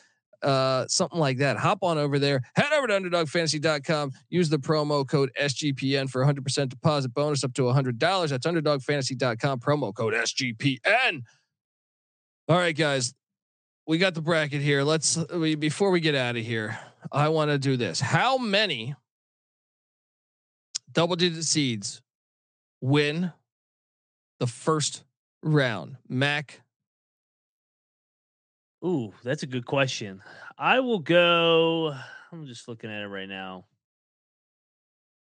[0.44, 1.56] Uh, something like that.
[1.56, 2.42] Hop on over there.
[2.54, 4.12] Head over to underdogfantasy.com.
[4.28, 8.28] Use the promo code SGPN for 100% deposit bonus up to $100.
[8.28, 11.22] That's underdogfantasy.com, promo code SGPN.
[12.48, 13.14] All right, guys,
[13.86, 14.82] we got the bracket here.
[14.82, 16.78] Let's we, before we get out of here,
[17.10, 18.00] I want to do this.
[18.00, 18.94] How many
[20.92, 22.02] double digit seeds
[22.82, 23.32] win
[24.40, 25.04] the first
[25.42, 25.96] round?
[26.08, 26.60] Mac.
[28.84, 30.22] Ooh, that's a good question.
[30.58, 31.96] I will go.
[32.30, 33.64] I'm just looking at it right now.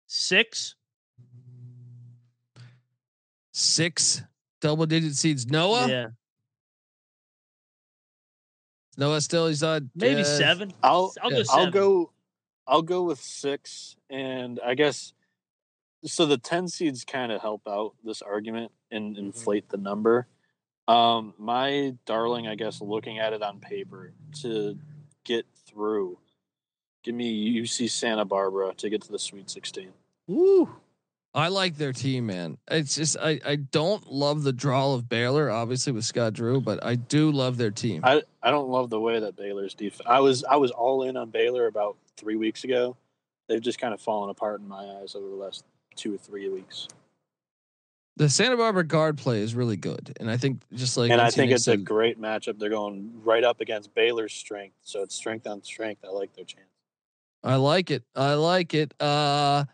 [0.07, 0.76] Six.
[3.52, 4.22] Six
[4.61, 5.46] double digit seeds.
[5.46, 5.88] Noah.
[5.88, 6.07] Yeah.
[8.96, 10.72] Noah still he's on maybe uh, seven.
[10.83, 11.42] I'll I'll go.
[11.42, 11.64] Seven.
[11.64, 12.11] I'll go.
[12.66, 15.12] I'll go with six, and I guess
[16.04, 16.24] so.
[16.26, 19.26] The ten seeds kind of help out this argument and mm-hmm.
[19.26, 20.28] inflate the number.
[20.87, 24.79] Um, my darling, I guess, looking at it on paper to
[25.25, 26.18] get through,
[27.03, 29.90] give me UC Santa Barbara to get to the Sweet Sixteen.
[30.27, 30.68] Woo!
[31.35, 32.59] I like their team, man.
[32.70, 36.85] It's just I I don't love the draw of Baylor, obviously with Scott Drew, but
[36.85, 38.03] I do love their team.
[38.05, 40.07] I, I don't love the way that Baylor's defense.
[40.07, 42.97] I was I was all in on Baylor about three weeks ago.
[43.49, 45.64] They've just kind of fallen apart in my eyes over the last
[45.97, 46.88] two or three weeks.
[48.16, 51.31] The Santa Barbara guard play is really good, and I think just like and I
[51.31, 52.59] think it's said, a great matchup.
[52.59, 56.05] They're going right up against Baylor's strength, so it's strength on strength.
[56.05, 56.68] I like their chance.
[57.42, 58.05] I like it.
[58.14, 58.94] I like it.
[59.00, 59.64] Uh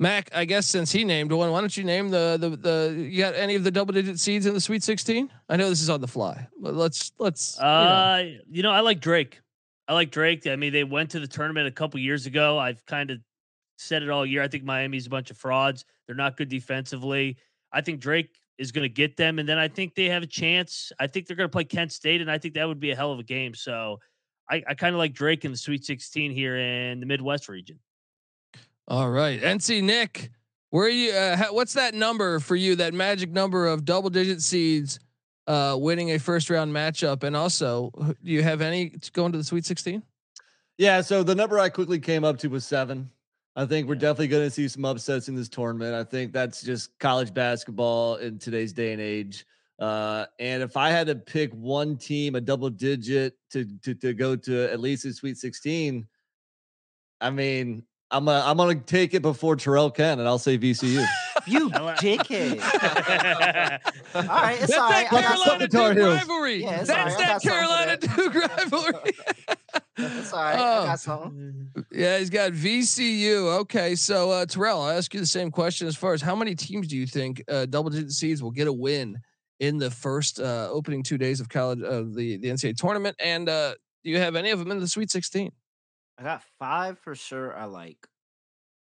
[0.00, 3.18] Mac, I guess since he named one, why don't you name the the the you
[3.18, 5.30] got any of the double digit seeds in the Sweet 16?
[5.48, 7.58] I know this is on the fly, but let's let's.
[7.58, 9.40] Uh, you know, you know I like Drake.
[9.86, 10.46] I like Drake.
[10.46, 12.58] I mean, they went to the tournament a couple years ago.
[12.58, 13.18] I've kind of
[13.78, 14.42] said it all year.
[14.42, 15.84] I think Miami's a bunch of frauds.
[16.06, 17.36] They're not good defensively.
[17.74, 20.26] I think Drake is going to get them, and then I think they have a
[20.26, 20.92] chance.
[21.00, 22.96] I think they're going to play Kent State, and I think that would be a
[22.96, 23.54] hell of a game.
[23.54, 23.98] So,
[24.48, 27.78] I, I kind of like Drake in the Sweet 16 here in the Midwest region.
[28.86, 30.30] All right, NC Nick,
[30.70, 31.12] where you?
[31.12, 32.76] Uh, what's that number for you?
[32.76, 35.00] That magic number of double digit seeds
[35.46, 37.90] uh, winning a first round matchup, and also,
[38.22, 40.02] do you have any going to the Sweet Sixteen?
[40.76, 43.10] Yeah, so the number I quickly came up to was seven.
[43.56, 45.94] I think we're definitely going to see some upsets in this tournament.
[45.94, 49.46] I think that's just college basketball in today's day and age.
[49.78, 54.14] Uh, and if I had to pick one team, a double digit to to to
[54.14, 56.06] go to at least the Sweet 16,
[57.20, 61.04] I mean, I'm gonna I'm gonna take it before Terrell can, and I'll say VCU.
[61.46, 62.60] you dickhead.
[64.14, 65.10] all right, it's That's all right.
[65.10, 66.62] that Carolina Duke rivalry.
[66.62, 69.12] Yeah, That's that Carolina Duke rivalry.
[69.96, 70.58] That's all right.
[70.58, 70.82] Oh.
[70.82, 71.68] I got something.
[71.92, 73.58] Yeah, he's got VCU.
[73.60, 76.54] Okay, so uh, Terrell, I'll ask you the same question as far as how many
[76.54, 79.18] teams do you think uh, double digit seeds will get a win
[79.60, 83.48] in the first uh, opening two days of college of the the NCAA tournament, and
[83.48, 85.50] uh, do you have any of them in the Sweet 16?
[86.18, 87.56] I got five for sure.
[87.56, 87.98] I like.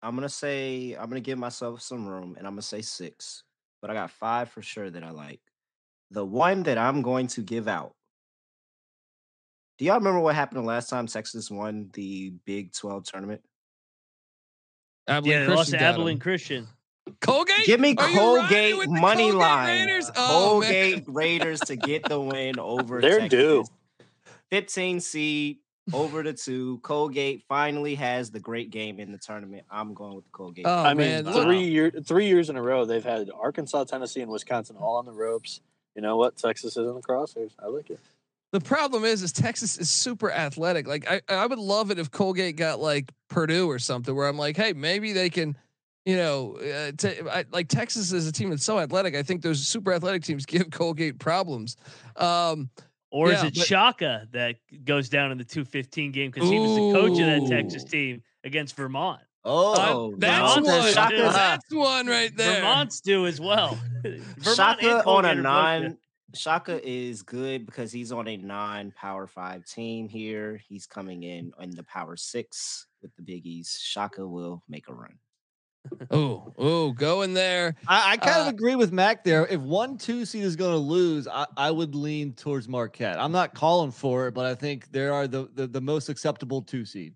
[0.03, 3.43] I'm gonna say I'm gonna give myself some room, and I'm gonna say six.
[3.81, 5.40] But I got five for sure that I like.
[6.11, 7.95] The one that I'm going to give out.
[9.78, 13.42] Do y'all remember what happened the last time Texas won the Big 12 tournament?
[15.08, 16.68] Abilene yeah, Christian lost to Abilene Christian.
[17.20, 17.66] Colgate?
[17.66, 19.87] Give me Colgate money Colgate line.
[19.87, 20.10] Raiders?
[20.16, 21.14] Oh, Colgate man.
[21.14, 23.30] Raiders to get the win over They're Texas.
[23.30, 23.64] due.
[24.50, 25.58] 15 seed
[25.92, 26.78] over the two.
[26.78, 29.64] Colgate finally has the great game in the tournament.
[29.70, 30.66] I'm going with the Colgate.
[30.66, 31.44] Oh, I mean, man.
[31.44, 35.04] three year, three years in a row, they've had Arkansas, Tennessee, and Wisconsin all on
[35.04, 35.60] the ropes.
[35.94, 36.37] You know what?
[36.37, 37.52] Texas is in the crosshairs.
[37.62, 38.00] I like it.
[38.55, 40.87] The problem is, is Texas is super athletic.
[40.87, 44.38] Like I, I would love it if Colgate got like Purdue or something, where I'm
[44.38, 45.57] like, hey, maybe they can,
[46.05, 49.17] you know, uh, t- I, like Texas is a team that's so athletic.
[49.17, 51.77] I think those super athletic teams give Colgate problems.
[52.14, 52.71] Um,
[53.11, 56.61] or yeah, is it but, Shaka that goes down in the 215 game because he
[56.61, 59.23] was the coach of that Texas team against Vermont?
[59.45, 60.95] Oh, uh, that's one.
[60.95, 62.61] That's one right there.
[62.61, 63.77] Vermont's due as well.
[64.45, 65.99] Shaka on a nine.
[66.35, 70.61] Shaka is good because he's on a non-power five team here.
[70.68, 73.79] He's coming in in the power six with the biggies.
[73.81, 75.18] Shaka will make a run
[76.11, 77.75] oh, oh, go in there.
[77.87, 79.46] I, I kind uh, of agree with Mac there.
[79.46, 83.19] If one two seed is going to lose, I, I, would lean towards Marquette.
[83.19, 86.63] I'm not calling for it, but I think there are the, the, the most acceptable
[86.63, 87.15] two seed.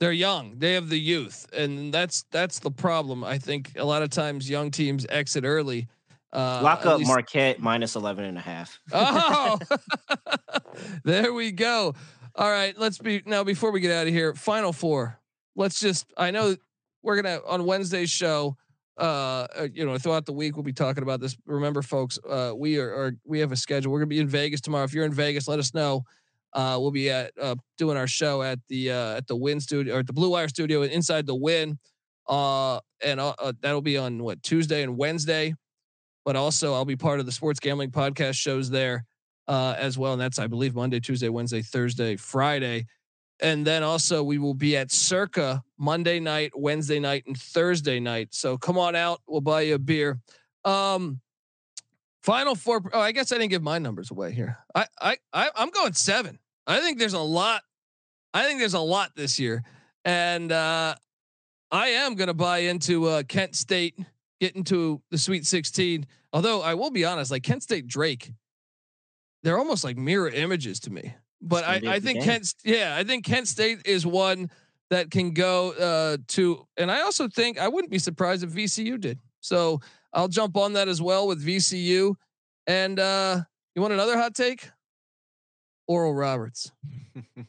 [0.00, 0.58] They're young.
[0.58, 3.22] They have the youth, and that's that's the problem.
[3.22, 5.86] I think a lot of times young teams exit early.
[6.32, 7.08] Uh, Lock up least...
[7.08, 8.80] Marquette minus 11 and a half.
[8.92, 9.58] oh,
[11.04, 11.94] there we go.
[12.34, 14.34] All right, let's be now before we get out of here.
[14.34, 15.18] Final four.
[15.54, 16.06] Let's just.
[16.16, 16.56] I know
[17.02, 18.56] we're gonna on Wednesday's show.
[18.98, 21.36] Uh, uh, you know, throughout the week we'll be talking about this.
[21.44, 23.92] Remember, folks, uh, we are, are we have a schedule.
[23.92, 24.84] We're gonna be in Vegas tomorrow.
[24.84, 26.04] If you're in Vegas, let us know.
[26.54, 29.96] Uh, we'll be at uh, doing our show at the uh, at the Wynn Studio
[29.96, 31.78] or at the Blue Wire Studio inside the Wynn,
[32.28, 35.54] uh, and uh, uh, that'll be on what Tuesday and Wednesday.
[36.24, 39.04] But also, I'll be part of the Sports Gambling Podcast shows there
[39.48, 42.86] uh, as well, and that's I believe Monday, Tuesday, Wednesday, Thursday, Friday,
[43.40, 48.28] and then also we will be at Circa Monday night, Wednesday night, and Thursday night.
[48.30, 50.20] So come on out, we'll buy you a beer.
[50.64, 51.20] Um,
[52.22, 52.80] Final four.
[52.92, 54.58] Oh, I guess I didn't give my numbers away here.
[54.74, 56.38] I, I, I'm going seven.
[56.68, 57.62] I think there's a lot.
[58.32, 59.64] I think there's a lot this year,
[60.04, 60.94] and uh,
[61.72, 63.98] I am going to buy into uh, Kent State
[64.42, 66.04] getting to the Sweet 16.
[66.32, 68.32] Although I will be honest, like Kent State Drake,
[69.44, 71.14] they're almost like mirror images to me.
[71.40, 72.24] But I, I think game.
[72.24, 74.50] Kent, yeah, I think Kent State is one
[74.90, 79.00] that can go uh, to, and I also think I wouldn't be surprised if VCU
[79.00, 79.20] did.
[79.40, 79.80] So
[80.12, 82.16] I'll jump on that as well with VCU.
[82.66, 83.42] And uh,
[83.76, 84.68] you want another hot take?
[85.86, 86.70] Oral Roberts.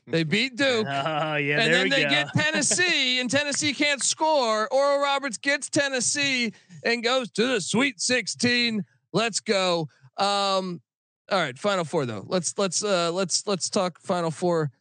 [0.08, 0.88] they beat Duke.
[0.88, 1.62] Oh, yeah.
[1.62, 2.10] And then they go.
[2.10, 4.68] get Tennessee, and Tennessee can't score.
[4.72, 6.54] Oral Roberts gets Tennessee
[6.84, 8.84] and goes to the Sweet 16.
[9.14, 9.88] Let's go.
[10.18, 10.82] Um,
[11.32, 12.26] all right, Final Four though.
[12.28, 14.72] Let's let's uh let's let's talk Final Four.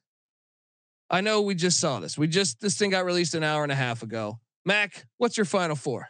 [1.08, 2.18] I know we just saw this.
[2.18, 4.40] We just this thing got released an hour and a half ago.
[4.64, 6.08] Mac, what's your Final Four?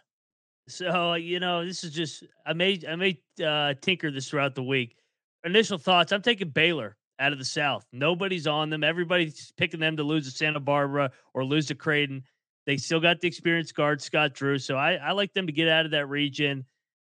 [0.69, 4.63] So you know, this is just I may I may uh, tinker this throughout the
[4.63, 4.97] week.
[5.45, 7.87] Initial thoughts: I'm taking Baylor out of the South.
[7.93, 8.83] Nobody's on them.
[8.83, 12.25] Everybody's picking them to lose to Santa Barbara or lose to Creighton.
[12.67, 15.69] They still got the experienced guard Scott Drew, so I, I like them to get
[15.69, 16.65] out of that region.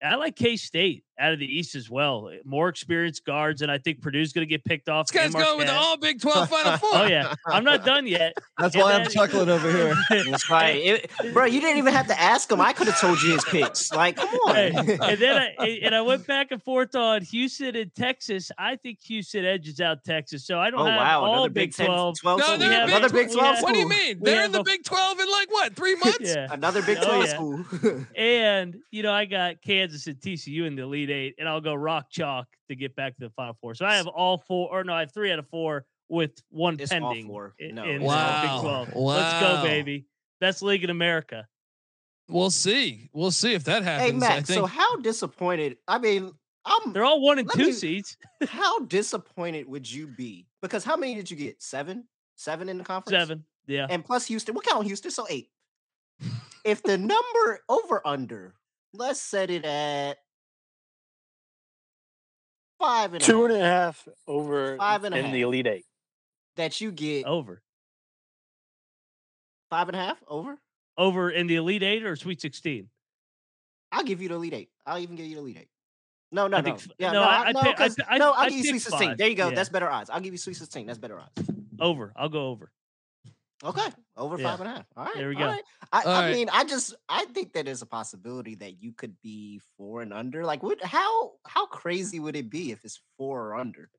[0.03, 2.29] I like K State out of the East as well.
[2.29, 5.07] Eh, more experienced guards, and I think Purdue's going to get picked off.
[5.07, 6.89] This guy's going with the all Big 12 Final Four.
[6.93, 7.33] oh, yeah.
[7.47, 8.33] I'm not done yet.
[8.57, 9.95] That's why I'm chuckling over here.
[10.09, 10.75] That's right.
[10.75, 12.61] It, bro, you didn't even have to ask him.
[12.61, 13.91] I could have told you his picks.
[13.91, 14.55] Like, come on.
[14.55, 18.51] and then I, and I went back and forth on Houston and Texas.
[18.57, 20.45] I think Houston edges out Texas.
[20.45, 21.21] So I don't oh, have wow.
[21.21, 22.19] all another Big 12.
[22.19, 22.39] 12.
[22.39, 24.19] no, they're another Big 12 What do you mean?
[24.21, 26.33] They're in the a, Big 12 in like what, three months?
[26.33, 26.47] Yeah.
[26.49, 27.33] Another Big 12 oh, yeah.
[27.33, 28.05] school.
[28.15, 31.73] and, you know, I got Kansas and TCU in the Elite Eight, and I'll go
[31.73, 33.75] rock chalk to get back to the Final Four.
[33.75, 36.77] So I have all four, or no, I have three out of four with one
[36.79, 37.27] it's pending.
[37.27, 37.55] four.
[37.59, 38.41] No, in, wow.
[38.41, 38.93] Big 12.
[38.93, 39.15] Wow.
[39.15, 40.05] Let's go, baby.
[40.39, 41.47] Best league in America.
[42.27, 43.09] We'll see.
[43.13, 44.11] We'll see if that happens.
[44.11, 44.47] Hey, Matt.
[44.47, 45.77] So how disappointed?
[45.87, 46.31] I mean,
[46.65, 46.93] I'm.
[46.93, 48.17] They're all one and two me, seeds.
[48.47, 50.47] how disappointed would you be?
[50.61, 51.61] Because how many did you get?
[51.61, 53.17] Seven, seven in the conference.
[53.17, 53.45] Seven.
[53.67, 53.87] Yeah.
[53.89, 54.53] And plus Houston.
[54.53, 55.11] We'll count Houston.
[55.11, 55.49] So eight.
[56.63, 58.53] if the number over under,
[58.93, 60.17] let's set it at
[62.81, 65.33] five and two a and a half over five and a in half.
[65.33, 65.85] the Elite Eight.
[66.57, 67.61] That you get over
[69.69, 70.57] five and a half over
[70.97, 72.89] over in the Elite Eight or Sweet Sixteen.
[73.91, 74.69] I'll give you the Elite Eight.
[74.85, 75.69] I'll even give you the Elite Eight.
[76.33, 76.63] No, no, I no.
[76.63, 78.31] Think, yeah, no, no, I, I, no, pick, I, no.
[78.31, 79.09] I'll give you Sweet Sixteen.
[79.09, 79.17] Five.
[79.17, 79.49] There you go.
[79.49, 79.55] Yeah.
[79.55, 80.09] That's better odds.
[80.09, 80.87] I'll give you Sweet Sixteen.
[80.87, 81.49] That's better odds.
[81.79, 82.13] Over.
[82.15, 82.71] I'll go over.
[83.63, 83.87] Okay,
[84.17, 84.49] over Yeah.
[84.51, 84.85] five and a half.
[84.97, 85.45] All right, There we go.
[85.45, 85.63] right.
[85.91, 86.31] I, I right.
[86.35, 90.11] mean, I just I think that there's a possibility that you could be four and
[90.13, 90.43] under.
[90.45, 90.81] Like, what?
[90.83, 93.89] How how crazy would it be if it's four or under?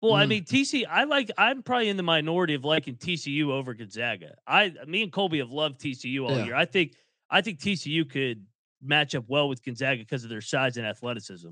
[0.00, 0.28] Well, I Mm.
[0.28, 1.30] mean, TC, I like.
[1.36, 4.36] I'm probably in the minority of liking TCU over Gonzaga.
[4.46, 6.44] I, me and Colby have loved TCU all Yeah.
[6.46, 6.54] year.
[6.54, 6.94] I think,
[7.28, 8.46] I think TCU could
[8.80, 11.50] match up well with Gonzaga because of their size and athleticism.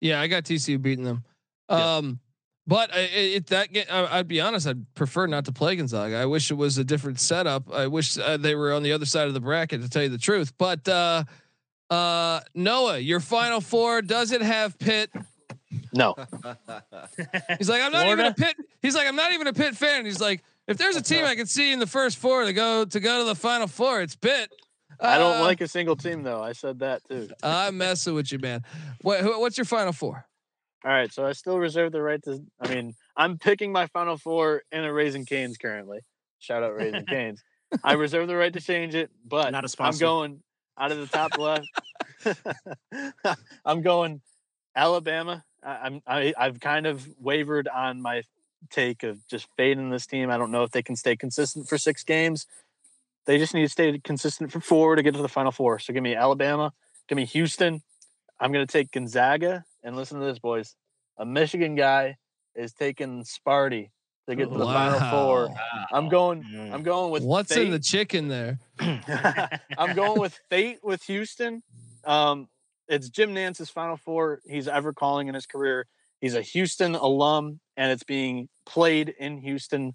[0.00, 1.24] Yeah, I got TCU beating them.
[1.70, 2.20] Um,
[2.68, 6.16] but I, it, that get, I, I'd be honest, I'd prefer not to play Gonzaga.
[6.18, 7.72] I wish it was a different setup.
[7.72, 10.10] I wish uh, they were on the other side of the bracket, to tell you
[10.10, 10.52] the truth.
[10.58, 11.24] But uh,
[11.90, 15.10] uh, Noah, your final four does it have Pitt?
[15.94, 16.14] No,
[17.58, 18.34] He's like, I'm not even a Florida?
[18.36, 18.56] Pitt.
[18.82, 20.04] He's like, I'm not even a Pitt fan.
[20.04, 22.84] He's like, if there's a team I can see in the first four to go
[22.84, 24.50] to go to the final four, it's Pitt.
[25.00, 26.42] I don't Uh, like a single team though.
[26.42, 27.30] I said that too.
[27.42, 28.62] I'm messing with you, man.
[29.00, 30.26] What, what's your final four?
[30.84, 32.40] All right, so I still reserve the right to.
[32.60, 36.00] I mean, I'm picking my final four in a Raising Canes currently.
[36.38, 37.42] Shout out Raising Canes.
[37.82, 40.42] I reserve the right to change it, but Not a I'm going
[40.78, 41.66] out of the top left.
[43.64, 44.20] I'm going
[44.74, 45.44] Alabama.
[45.62, 48.22] I, I'm I, I've kind of wavered on my
[48.70, 50.30] take of just fading this team.
[50.30, 52.46] I don't know if they can stay consistent for six games.
[53.26, 55.78] They just need to stay consistent for four to get to the final four.
[55.78, 56.72] So give me Alabama,
[57.08, 57.82] give me Houston.
[58.40, 59.64] I'm going to take Gonzaga.
[59.82, 60.74] And listen to this, boys.
[61.18, 62.16] A Michigan guy
[62.54, 63.90] is taking Sparty
[64.28, 65.48] to get to the final four.
[65.90, 66.44] I'm going.
[66.72, 68.58] I'm going with What's in the chicken there?
[69.78, 71.62] I'm going with fate with Houston.
[72.04, 72.48] Um,
[72.88, 75.86] it's Jim Nantz's final four he's ever calling in his career.
[76.20, 79.94] He's a Houston alum, and it's being played in Houston.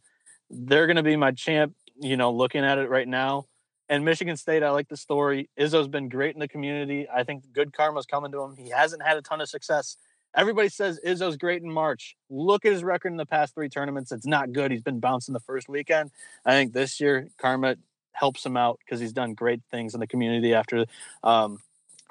[0.50, 1.74] They're going to be my champ.
[2.00, 3.46] You know, looking at it right now.
[3.94, 5.50] And Michigan State, I like the story.
[5.60, 7.08] Izzo's been great in the community.
[7.14, 8.56] I think good karma's coming to him.
[8.56, 9.98] He hasn't had a ton of success
[10.36, 12.16] everybody says Izzo's great in March.
[12.30, 14.12] Look at his record in the past three tournaments.
[14.12, 14.72] It's not good.
[14.72, 16.12] He's been bouncing the first weekend.
[16.46, 17.76] I think this year karma
[18.14, 20.86] helps him out because he's done great things in the community after
[21.24, 21.60] um,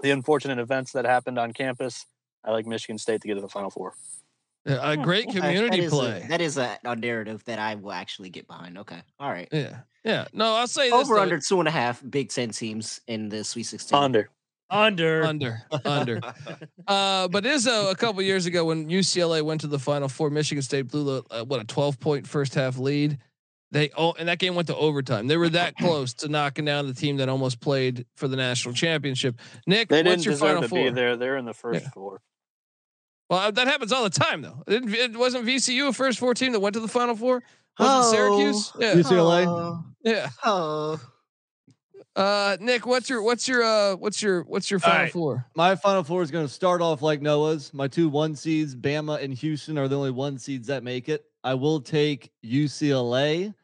[0.03, 2.07] the unfortunate events that happened on campus.
[2.45, 3.95] I like Michigan State to get to the Final Four.
[4.65, 6.23] A great community that play.
[6.25, 8.79] A, that is a, a, narrative that I will actually get behind.
[8.79, 9.01] Okay.
[9.19, 9.49] All right.
[9.51, 9.81] Yeah.
[10.05, 10.27] Yeah.
[10.33, 13.45] No, I'll say over this, under two and a half Big Ten teams in the
[13.45, 13.97] Sweet 16.
[13.97, 14.31] Under.
[14.71, 15.23] Under.
[15.25, 15.63] Under.
[15.85, 16.21] Under.
[16.87, 20.63] uh, but Izzo, a couple years ago when UCLA went to the Final Four, Michigan
[20.63, 23.19] State blew uh, what a 12 point first half lead.
[23.71, 25.29] They oh, and that game went to overtime.
[25.29, 28.75] They were that close to knocking down the team that almost played for the national
[28.75, 29.41] championship.
[29.67, 30.85] Nick, they what's didn't your deserve final to four?
[30.85, 31.17] be there.
[31.17, 31.91] They're in the first Yeah.
[31.91, 32.21] four.
[33.31, 34.63] Well, that happens all the time, though.
[34.67, 37.43] It, it wasn't VCU a first four team that went to the Final Four.
[37.79, 38.73] Wasn't Syracuse?
[38.79, 39.47] Yeah, UCLA?
[39.47, 40.29] Oh, yeah.
[40.45, 41.01] oh.
[42.15, 45.13] Uh, Nick, what's your what's your uh what's your what's your Final right.
[45.13, 45.47] Four?
[45.57, 47.73] My final four is going to start off like Noah's.
[47.73, 51.25] My two one seeds, Bama and Houston, are the only one seeds that make it.
[51.43, 53.55] I will take UCLA.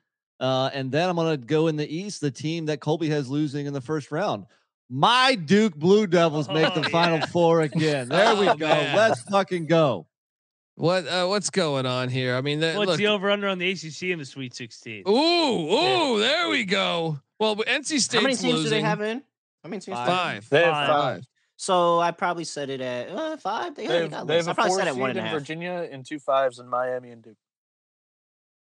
[0.41, 3.29] Uh, and then I'm going to go in the East, the team that Colby has
[3.29, 4.47] losing in the first round.
[4.89, 8.09] My Duke Blue Devils make the Oh, final four again.
[8.09, 8.67] There we Oh, go.
[8.69, 8.97] man.
[8.97, 10.07] Let's fucking go.
[10.79, 12.37] What uh, what's going on here?
[12.37, 15.03] I mean, that, What's look, the over under on the ACC in the Sweet 16?
[15.09, 17.19] Ooh, ooh, there we go.
[17.41, 18.65] Well, NC State's How many teams losing.
[18.65, 19.23] do they have in?
[19.65, 19.87] How many teams?
[19.87, 20.15] do they have in?
[20.43, 20.49] Five.
[20.51, 20.89] They have Five.
[20.89, 21.25] five.
[21.57, 23.75] So I probably said it at uh, five.
[23.75, 25.11] They, They they have, got they have I a probably four said it seed one
[25.11, 25.35] and in half.
[25.35, 27.37] Virginia and two fives in Miami and Duke.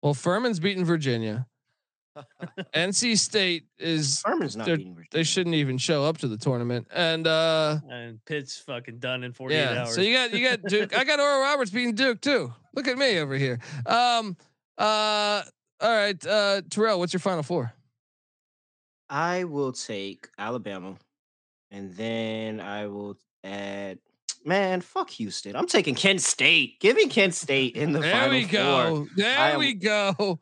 [0.01, 1.45] Well, Furman's beating Virginia.
[2.73, 5.09] NC State is Furman's not they're- beating Virginia.
[5.11, 6.87] they shouldn't even show up to the tournament.
[6.93, 9.95] And uh And Pitt's fucking done in 48 yeah, hours.
[9.95, 10.97] so you got you got Duke.
[10.97, 12.53] I got Oral Roberts beating Duke too.
[12.75, 13.59] Look at me over here.
[13.85, 14.35] Um
[14.77, 15.43] uh
[15.81, 17.73] all right, uh Terrell, what's your final four?
[19.09, 20.95] I will take Alabama,
[21.71, 23.97] and then I will add.
[24.45, 25.55] Man, fuck Houston.
[25.55, 26.79] I'm taking Kent State.
[26.79, 28.51] Give me Kent State in the There final we four.
[28.51, 29.07] go.
[29.15, 30.39] There am- we go.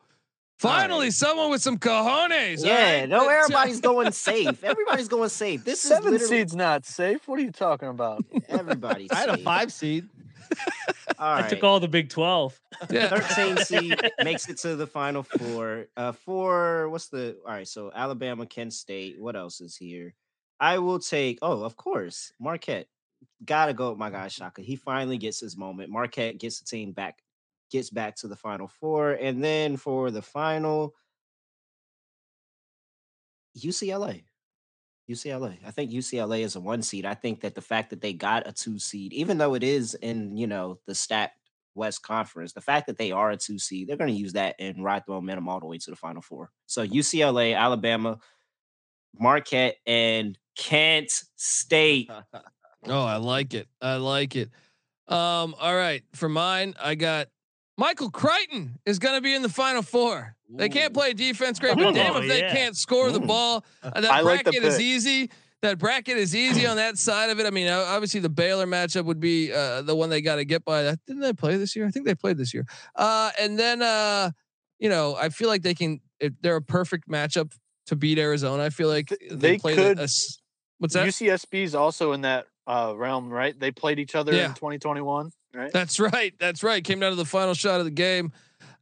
[0.58, 1.12] Finally, right.
[1.12, 2.64] someone with some cojones.
[2.64, 3.08] Yeah, right?
[3.08, 4.64] no, everybody's going safe.
[4.64, 5.64] Everybody's going safe.
[5.64, 7.28] This is Seven literally seeds not safe.
[7.28, 8.24] What are you talking about?
[8.48, 9.10] everybody's.
[9.12, 10.08] I had a five seed.
[11.18, 12.60] All I took all the Big 12.
[12.90, 13.08] Yeah.
[13.08, 15.86] 13 seed makes it to the final four.
[15.96, 16.88] Uh, four.
[16.90, 17.36] What's the?
[17.44, 17.66] All right.
[17.66, 19.20] So Alabama, Kent State.
[19.20, 20.14] What else is here?
[20.60, 21.38] I will take.
[21.42, 22.86] Oh, of course, Marquette.
[23.44, 24.62] Gotta go my guy Shaka.
[24.62, 25.90] He finally gets his moment.
[25.90, 27.18] Marquette gets the team back,
[27.70, 30.94] gets back to the final four, and then for the final,
[33.56, 34.24] UCLA.
[35.10, 35.56] UCLA.
[35.66, 37.06] I think UCLA is a one seed.
[37.06, 39.94] I think that the fact that they got a two seed, even though it is
[39.94, 41.32] in, you know, the stat
[41.74, 44.56] West Conference, the fact that they are a two seed, they're going to use that
[44.58, 46.50] and ride the momentum all the way to the Final Four.
[46.66, 48.18] So UCLA, Alabama,
[49.18, 52.10] Marquette, and Kent State.
[52.86, 53.66] Oh, I like it.
[53.82, 54.50] I like it.
[55.08, 56.04] Um, all right.
[56.14, 57.26] For mine, I got
[57.78, 60.34] Michael Crichton is going to be in the final four.
[60.50, 62.52] They can't play defense great, but damn if they yeah.
[62.52, 63.64] can't score the ball.
[63.82, 65.30] Uh, that I like the bracket is easy.
[65.62, 67.46] That bracket is easy on that side of it.
[67.46, 70.44] I mean, uh, obviously the Baylor matchup would be uh, the one they got to
[70.44, 70.82] get by.
[70.82, 71.86] That didn't they play this year?
[71.86, 72.64] I think they played this year.
[72.96, 74.30] Uh, and then uh,
[74.78, 76.00] you know, I feel like they can.
[76.20, 77.52] If they're a perfect matchup
[77.86, 78.64] to beat Arizona.
[78.64, 80.38] I feel like they, they played could- A, a s-
[80.78, 81.06] what's that?
[81.06, 83.58] UCSB's also in that uh, realm, right?
[83.58, 84.46] They played each other Yeah.
[84.46, 85.72] in 2021, right?
[85.72, 86.34] That's right.
[86.38, 86.82] That's right.
[86.82, 88.32] Came down to the final shot of the game.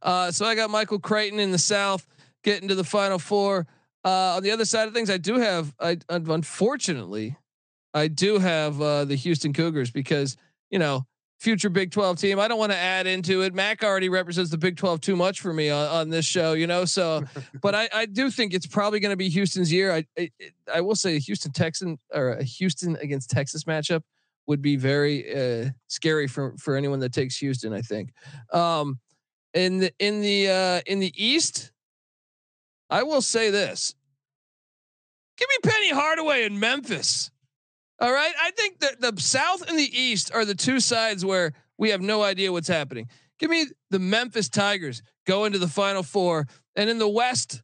[0.01, 2.05] Uh, so I got Michael Crichton in the South
[2.43, 3.67] getting to the final four.
[4.05, 7.35] Uh, on the other side of things, I do have, I unfortunately,
[7.93, 10.37] I do have uh, the Houston Cougars because
[10.69, 11.05] you know
[11.39, 12.39] future Big Twelve team.
[12.39, 13.53] I don't want to add into it.
[13.53, 16.67] Mac already represents the Big Twelve too much for me on, on this show, you
[16.67, 16.85] know.
[16.85, 17.23] So,
[17.61, 19.91] but I, I do think it's probably going to be Houston's year.
[19.91, 20.29] I, I
[20.73, 24.03] I will say Houston Texan or a Houston against Texas matchup
[24.47, 27.73] would be very uh, scary for for anyone that takes Houston.
[27.73, 28.11] I think.
[28.51, 28.99] Um,
[29.53, 31.71] in the in the uh, in the East,
[32.89, 33.93] I will say this:
[35.37, 37.31] Give me Penny Hardaway in Memphis.
[37.99, 41.53] All right, I think that the South and the East are the two sides where
[41.77, 43.09] we have no idea what's happening.
[43.39, 47.61] Give me the Memphis Tigers go into the Final Four, and in the West,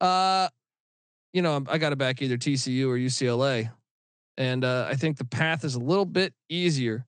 [0.00, 0.48] uh,
[1.32, 3.70] you know, I got to back either TCU or UCLA.
[4.38, 7.06] And uh, I think the path is a little bit easier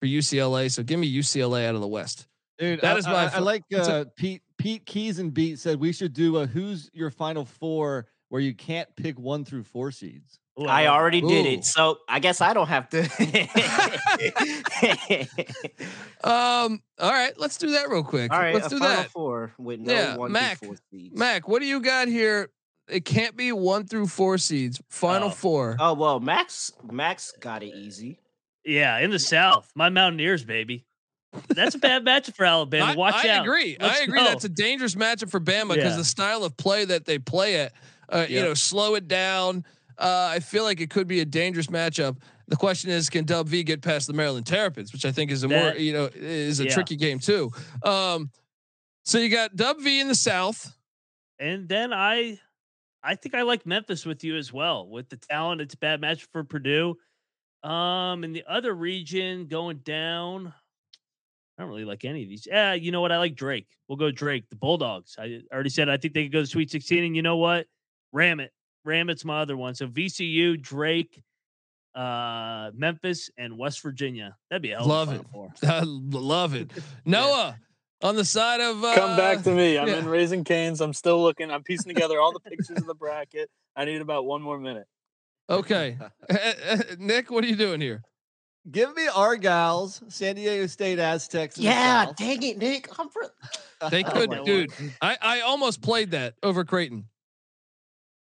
[0.00, 0.70] for UCLA.
[0.70, 2.26] So give me UCLA out of the West.
[2.58, 5.58] Dude, That I, is my I, I like what's uh, Pete Pete Keys and Beat
[5.58, 9.62] said we should do a who's your final four where you can't pick one through
[9.62, 10.38] four seeds.
[10.60, 13.04] Ooh, I love already did it, so I guess I don't have to.
[16.24, 16.82] Um.
[16.98, 18.32] All right, let's do that real quick.
[18.32, 19.10] All right, let's a do final that.
[19.10, 21.16] four with no Yeah, one Mac, through four seeds.
[21.16, 22.50] Mac, what do you got here?
[22.88, 24.80] It can't be one through four seeds.
[24.88, 25.32] Final Oh.
[25.32, 25.76] four.
[25.78, 28.18] Oh well, Max Max got it easy.
[28.64, 30.84] Yeah, in the South, my Mountaineers, baby.
[31.48, 32.94] That's a bad matchup for Alabama.
[32.96, 33.40] Watch I, out.
[33.40, 33.76] I agree.
[33.78, 34.18] I agree.
[34.18, 34.24] go.
[34.24, 35.96] That's a dangerous matchup for Bama because Yeah.
[35.96, 37.72] the style of play that they play it,
[38.08, 39.64] uh, you know, slow it down.
[39.98, 42.16] Uh, I feel like it could be a dangerous matchup.
[42.46, 45.42] The question is, can Dub V get past the Maryland Terrapins, which I think is
[45.42, 46.72] a more, you know, is a yeah.
[46.72, 47.50] tricky game too.
[47.82, 48.30] Um,
[49.04, 50.74] so you got Dub V in the South.
[51.38, 52.38] And then I,
[53.08, 54.86] I think I like Memphis with you as well.
[54.86, 56.94] With the talent, it's a bad match for Purdue.
[57.62, 60.52] Um, in the other region going down,
[61.56, 62.46] I don't really like any of these.
[62.46, 63.10] Yeah, you know what?
[63.10, 63.66] I like Drake.
[63.88, 64.50] We'll go Drake.
[64.50, 65.16] The Bulldogs.
[65.18, 67.02] I already said I think they could go to Sweet 16.
[67.02, 67.66] And you know what?
[68.12, 68.52] Ram it.
[68.84, 69.74] Ram it's my other one.
[69.74, 71.22] So VCU, Drake,
[71.94, 74.36] uh, Memphis, and West Virginia.
[74.50, 75.26] That'd be a hell Love it.
[75.32, 75.48] Four.
[75.62, 76.70] I love it.
[77.06, 77.58] Noah
[78.02, 79.78] on the side of uh, Come back to me.
[79.78, 79.98] I'm yeah.
[79.98, 80.80] in Raising Canes.
[80.80, 81.50] I'm still looking.
[81.50, 83.50] I'm piecing together all the pictures of the bracket.
[83.76, 84.86] I need about one more minute.
[85.50, 85.96] Okay,
[86.98, 88.02] Nick, what are you doing here?
[88.70, 91.56] Give me Argyles, San Diego State Aztecs.
[91.56, 92.88] in the Yeah, dang it, Nick.
[92.98, 93.22] I'm for
[93.90, 94.70] They Oh could, my dude.
[94.78, 94.92] word.
[95.00, 97.06] I I almost played that over Creighton.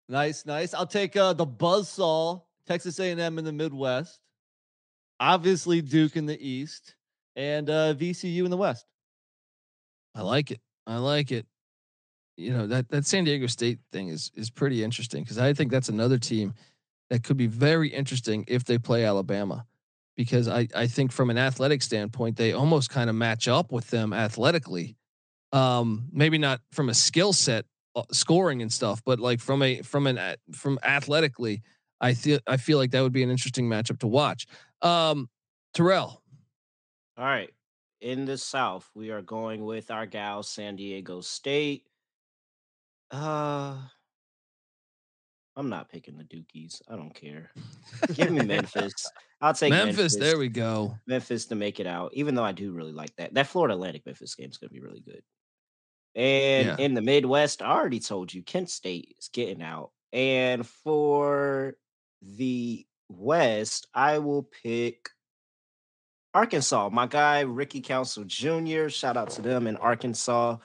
[0.08, 0.74] Nice, nice.
[0.74, 4.20] I'll take uh, the Buzzsaw, Texas A&M in the Midwest.
[5.20, 6.96] Obviously Duke in the East,
[7.36, 8.86] and uh, VCU in the West.
[10.16, 10.60] I like it.
[10.88, 11.46] I like it.
[12.38, 15.72] You know that that San Diego State thing is is pretty interesting because I think
[15.72, 16.54] that's another team
[17.10, 19.66] that could be very interesting if they play Alabama,
[20.16, 23.90] because I I think from an athletic standpoint they almost kind of match up with
[23.90, 24.96] them athletically,
[25.52, 29.82] um maybe not from a skill set uh, scoring and stuff, but like from a
[29.82, 31.62] from an from athletically,
[32.00, 34.48] I feel I feel like that would be an interesting matchup to watch.
[34.82, 35.30] Um,
[35.74, 36.24] Terrell,
[37.18, 37.50] All right.
[38.02, 41.88] In the South, we are going with our gal San Diego State.
[43.12, 43.88] Uh
[45.56, 46.82] I'm not picking the Dukies.
[46.88, 47.52] I don't care.
[48.14, 49.12] Give me Memphis.
[49.42, 50.16] I'll take Memphis, Memphis.
[50.18, 50.98] there we go.
[51.08, 53.34] Memphis to make it out, even though I do really like that.
[53.34, 55.24] That Florida Atlantic Memphis game is going to be really good.
[56.16, 56.78] And Yeah.
[56.78, 59.92] in the Midwest, I already told you Kent State is getting out.
[60.14, 61.76] And for
[62.22, 65.10] the West, I will pick
[66.34, 66.90] Arkansas.
[66.92, 70.58] My guy, Ricky Council Jr., shout out to them in Arkansas,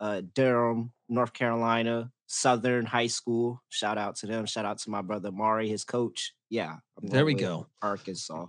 [0.00, 3.60] uh, Durham, North Carolina, Southern High School.
[3.68, 4.46] Shout out to them.
[4.46, 6.32] Shout out to my brother Mari, his coach.
[6.50, 6.76] Yeah.
[7.02, 7.66] I'm There we go.
[7.82, 8.46] Arkansas.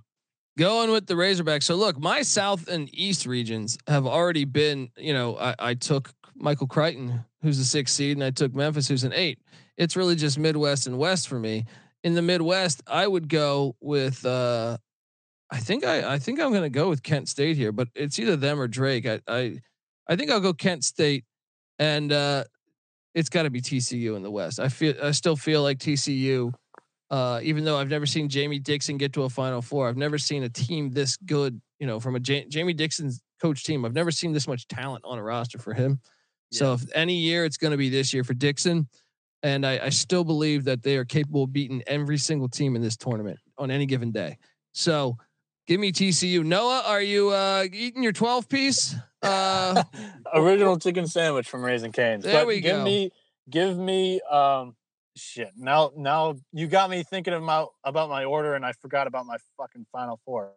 [0.58, 1.64] Going with the Razorbacks.
[1.64, 6.12] So look, my South and East regions have already been, you know, I, I took
[6.36, 9.40] Michael Crichton, who's a six seed, and I took Memphis, who's an eight.
[9.78, 11.66] It's really just Midwest and West for me.
[12.04, 14.78] In the Midwest, I would go with uh
[15.52, 18.36] I think I I think I'm gonna go with Kent State here, but it's either
[18.36, 19.06] them or Drake.
[19.08, 19.60] I I
[20.08, 21.26] I think I'll go Kent State
[21.80, 22.44] and uh
[23.16, 24.60] it's gotta be TCU in the West.
[24.60, 26.54] I feel I still feel like TCU
[27.12, 30.18] uh, even though I've never seen Jamie Dixon get to a Final Four, I've never
[30.18, 31.60] seen a team this good.
[31.80, 35.18] You know, from a Jamie Dixon's coach team, I've never seen this much talent on
[35.18, 36.00] a roster for him.
[36.52, 38.88] So if any year, it's going to be this year for Dixon,
[39.44, 42.82] and I, I still believe that they are capable of beating every single team in
[42.82, 44.38] this tournament on any given day.
[44.74, 45.18] So
[45.70, 46.44] give me TCU.
[46.44, 48.96] Noah, are you uh, eating your twelve piece?
[49.22, 49.84] Uh,
[50.34, 52.24] Original chicken sandwich from Raising Canes.
[52.24, 52.84] There but we give go.
[52.84, 53.12] me
[53.50, 54.76] give me um
[55.16, 55.52] shit.
[55.56, 59.38] Now now you got me thinking about about my order and I forgot about my
[59.58, 60.52] fucking final four.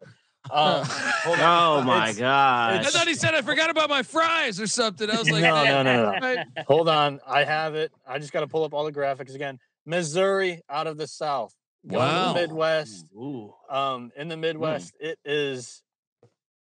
[0.51, 1.81] Um, hold on.
[1.81, 2.81] Oh my It's- god.
[2.81, 5.09] I thought he said I forgot about my fries or something.
[5.11, 6.19] I was like, No, no, no, no, no.
[6.27, 6.47] Right.
[6.67, 7.21] Hold on.
[7.27, 7.93] I have it.
[8.07, 9.59] I just got to pull up all the graphics again.
[9.87, 11.55] Missouri out of the South.
[11.89, 12.33] Going to Wow.
[12.33, 13.07] the Midwest.
[13.15, 13.55] Ooh.
[13.69, 15.83] Um, in the Midwest, it is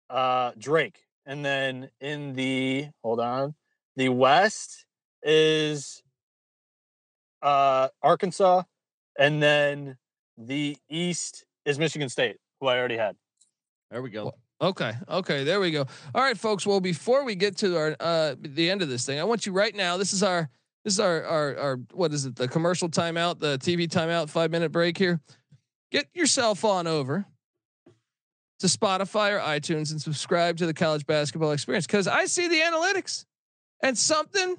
[0.09, 0.99] uh Drake.
[1.25, 3.53] And then in the hold on,
[3.95, 4.85] the West
[5.23, 6.01] is
[7.41, 8.63] uh Arkansas,
[9.17, 9.97] and then
[10.37, 13.15] the East is Michigan State, who I already had.
[13.91, 14.33] There we go.
[14.59, 14.93] Okay.
[15.09, 15.43] Okay.
[15.43, 15.85] There we go.
[16.15, 16.65] All right, folks.
[16.65, 19.51] Well, before we get to our uh the end of this thing, I want you
[19.51, 19.97] right now.
[19.97, 20.49] This is our
[20.83, 22.35] this is our our our what is it?
[22.35, 25.19] The commercial timeout, the TV timeout, five minute break here.
[25.91, 27.25] Get yourself on over
[28.59, 32.59] to Spotify or iTunes and subscribe to the college basketball experience because I see the
[32.59, 33.25] analytics
[33.81, 34.55] and something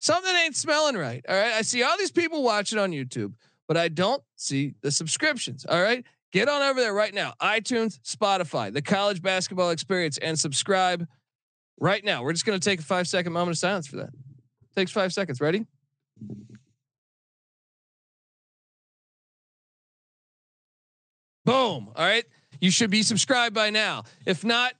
[0.00, 1.24] something ain't smelling right.
[1.28, 1.52] All right.
[1.52, 3.34] I see all these people watching on YouTube,
[3.66, 5.64] but I don't see the subscriptions.
[5.64, 6.04] All right.
[6.32, 7.34] Get on over there right now.
[7.40, 11.06] iTunes, Spotify, the college basketball experience, and subscribe
[11.80, 12.22] right now.
[12.22, 14.10] We're just going to take a five second moment of silence for that.
[14.76, 15.40] Takes five seconds.
[15.40, 15.66] Ready?
[21.44, 21.88] Boom.
[21.94, 22.24] All right.
[22.60, 24.04] You should be subscribed by now.
[24.24, 24.72] If not,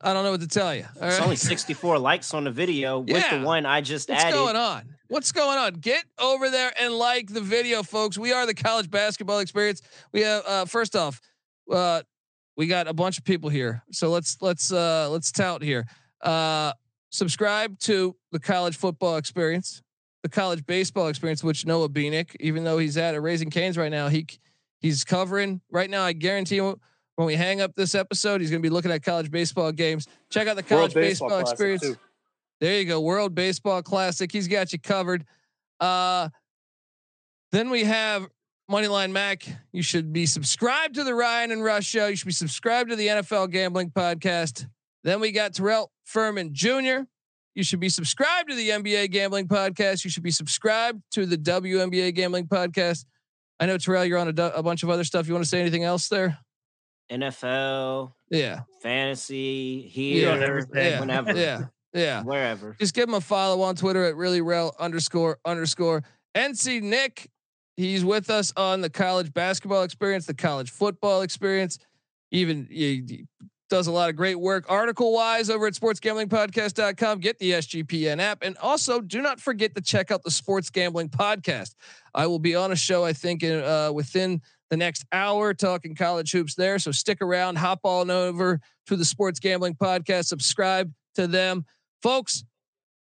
[0.00, 0.84] I don't know what to tell you.
[1.00, 3.38] All It's only 64 likes on the video with Yeah.
[3.38, 4.34] the one I just What's added.
[4.34, 4.94] going on?
[5.08, 5.74] What's going on?
[5.74, 8.18] Get over there and like the video, folks.
[8.18, 9.82] We are the college basketball experience.
[10.12, 11.20] We have uh, first off,
[11.70, 12.02] uh,
[12.56, 15.86] we got a bunch of people here, so let's let's uh let's tout here.
[16.20, 16.72] Uh,
[17.14, 19.82] subscribe to the college football experience,
[20.24, 23.90] the college baseball experience, which Noah Bieniek, even though he's at a Raising Canes right
[23.90, 24.26] now, he
[24.80, 26.02] he's covering right now.
[26.02, 26.78] I guarantee you,
[27.14, 30.08] when we hang up this episode, he's going to be looking at college baseball games.
[30.28, 31.82] Check out the college World baseball, baseball experience.
[31.82, 31.96] Too.
[32.60, 34.30] There you go, World Baseball Classic.
[34.30, 35.24] He's got you covered.
[35.78, 36.30] Uh,
[37.52, 38.26] then we have
[38.68, 39.46] Moneyline Mac.
[39.72, 42.08] You should be subscribed to the Ryan and Rush show.
[42.08, 44.66] You should be subscribed to the NFL Gambling Podcast.
[45.04, 47.02] Then we got Terrell Furman Jr.
[47.54, 50.04] You should be subscribed to the NBA Gambling Podcast.
[50.04, 53.04] You should be subscribed to the WNBA Gambling Podcast.
[53.60, 55.28] I know Terrell, you're on a, a bunch of other stuff.
[55.28, 56.38] You want to say anything else there?
[57.12, 60.34] NFL, yeah, fantasy, here,
[60.74, 61.00] yeah.
[61.00, 61.60] whenever, yeah,
[61.92, 62.74] yeah, wherever.
[62.80, 66.02] Just give him a follow on Twitter at really real underscore underscore
[66.34, 67.30] NC Nick
[67.76, 71.78] He's with us on the college basketball experience, the college football experience.
[72.30, 72.68] Even
[73.74, 77.18] does a lot of great work article wise over at sportsgamblingpodcast.com.
[77.18, 78.44] Get the SGPN app.
[78.44, 81.74] And also do not forget to check out the sports gambling podcast.
[82.14, 85.96] I will be on a show, I think, in, uh, within the next hour talking
[85.96, 86.78] college hoops there.
[86.78, 91.64] So stick around, hop on over to the sports gambling podcast, subscribe to them.
[92.00, 92.44] Folks,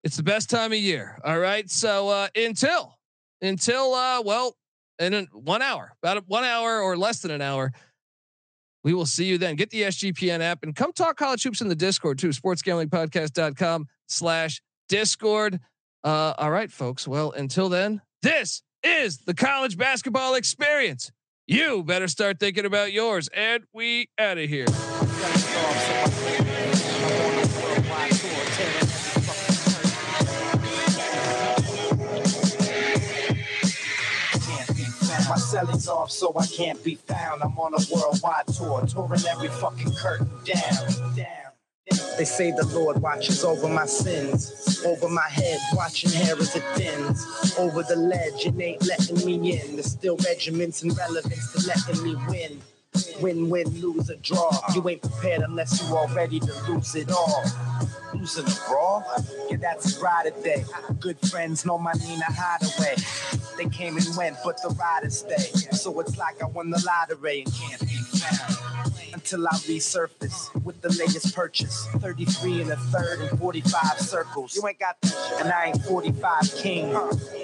[0.04, 1.20] it's the best time of year.
[1.24, 1.70] All right.
[1.70, 2.98] So uh, until
[3.40, 4.58] until uh well
[4.98, 7.72] in one hour, about one hour or less than an hour.
[8.86, 9.56] We will see you then.
[9.56, 12.30] Get the SGPN app and come talk college hoops in the Discord too.
[12.30, 15.60] Sportsgamblingpodcast.com slash Discord.
[16.04, 17.08] Uh, all right, folks.
[17.08, 21.12] Well, until then, this is the college basketball experience.
[21.48, 23.28] You better start thinking about yours.
[23.34, 24.68] And we out of here.
[35.56, 37.42] My celling's off, so I can't be found.
[37.42, 41.16] I'm on a worldwide tour, touring every fucking curtain down.
[41.16, 41.28] down.
[42.18, 46.64] They say the Lord watches over my sins, over my head, watching hair as it
[46.74, 47.58] thins.
[47.58, 49.76] Over the ledge, it ain't letting me in.
[49.78, 52.62] There's still regiments and relevance to letting me win.
[53.22, 54.52] Win, win, lose or draw.
[54.74, 57.44] You ain't prepared unless you all ready to lose it all.
[58.14, 59.04] Losing a brawl?
[59.50, 60.64] Yeah, that's a ride day.
[61.00, 62.96] Good friends know my Nina Hideaway.
[63.58, 65.50] They came and went, but the riders stay.
[65.72, 68.55] So it's like I won the lottery and can't be found
[69.26, 71.88] until I resurface with the latest purchase.
[71.98, 74.56] 33 and a third and 45 circles.
[74.56, 75.38] You ain't got that.
[75.40, 76.94] And I ain't 45 king.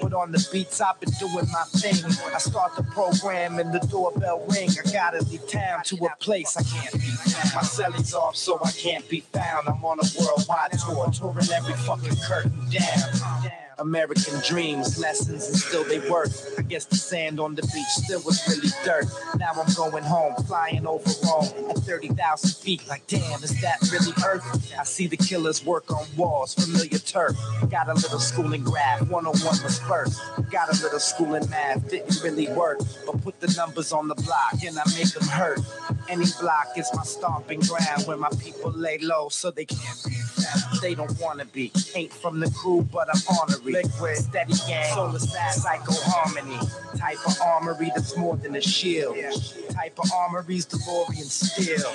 [0.00, 1.96] But on the beats, I've been doing my thing.
[2.32, 4.70] I start the program and the doorbell ring.
[4.70, 7.10] I gotta leave town to a place I can't be.
[7.52, 9.68] My celling's off, so I can't be found.
[9.68, 13.50] I'm on a worldwide tour, touring every fucking curtain down.
[13.82, 16.28] American dreams, lessons, and still they work.
[16.56, 19.06] I guess the sand on the beach still was really dirt.
[19.38, 22.86] Now I'm going home, flying over Rome at 30,000 feet.
[22.88, 24.72] Like, damn, is that really Earth?
[24.78, 27.36] I see the killers work on walls, familiar turf.
[27.68, 30.20] Got a little school in graph, 101 was first.
[30.50, 32.78] Got a little school in math, didn't really work.
[33.04, 35.60] But put the numbers on the block and I make them hurt.
[36.08, 40.14] Any block is my stomping ground where my people lay low so they can't be
[40.14, 40.71] found.
[40.82, 41.70] They don't wanna be.
[41.94, 43.84] Ain't from the crew, but I'm honorary.
[43.84, 46.58] Liquid, steady gang, solar sad, psycho harmony.
[46.98, 49.16] Type of armory that's more than a shield.
[49.70, 51.88] Type of armory's DeLorean steel.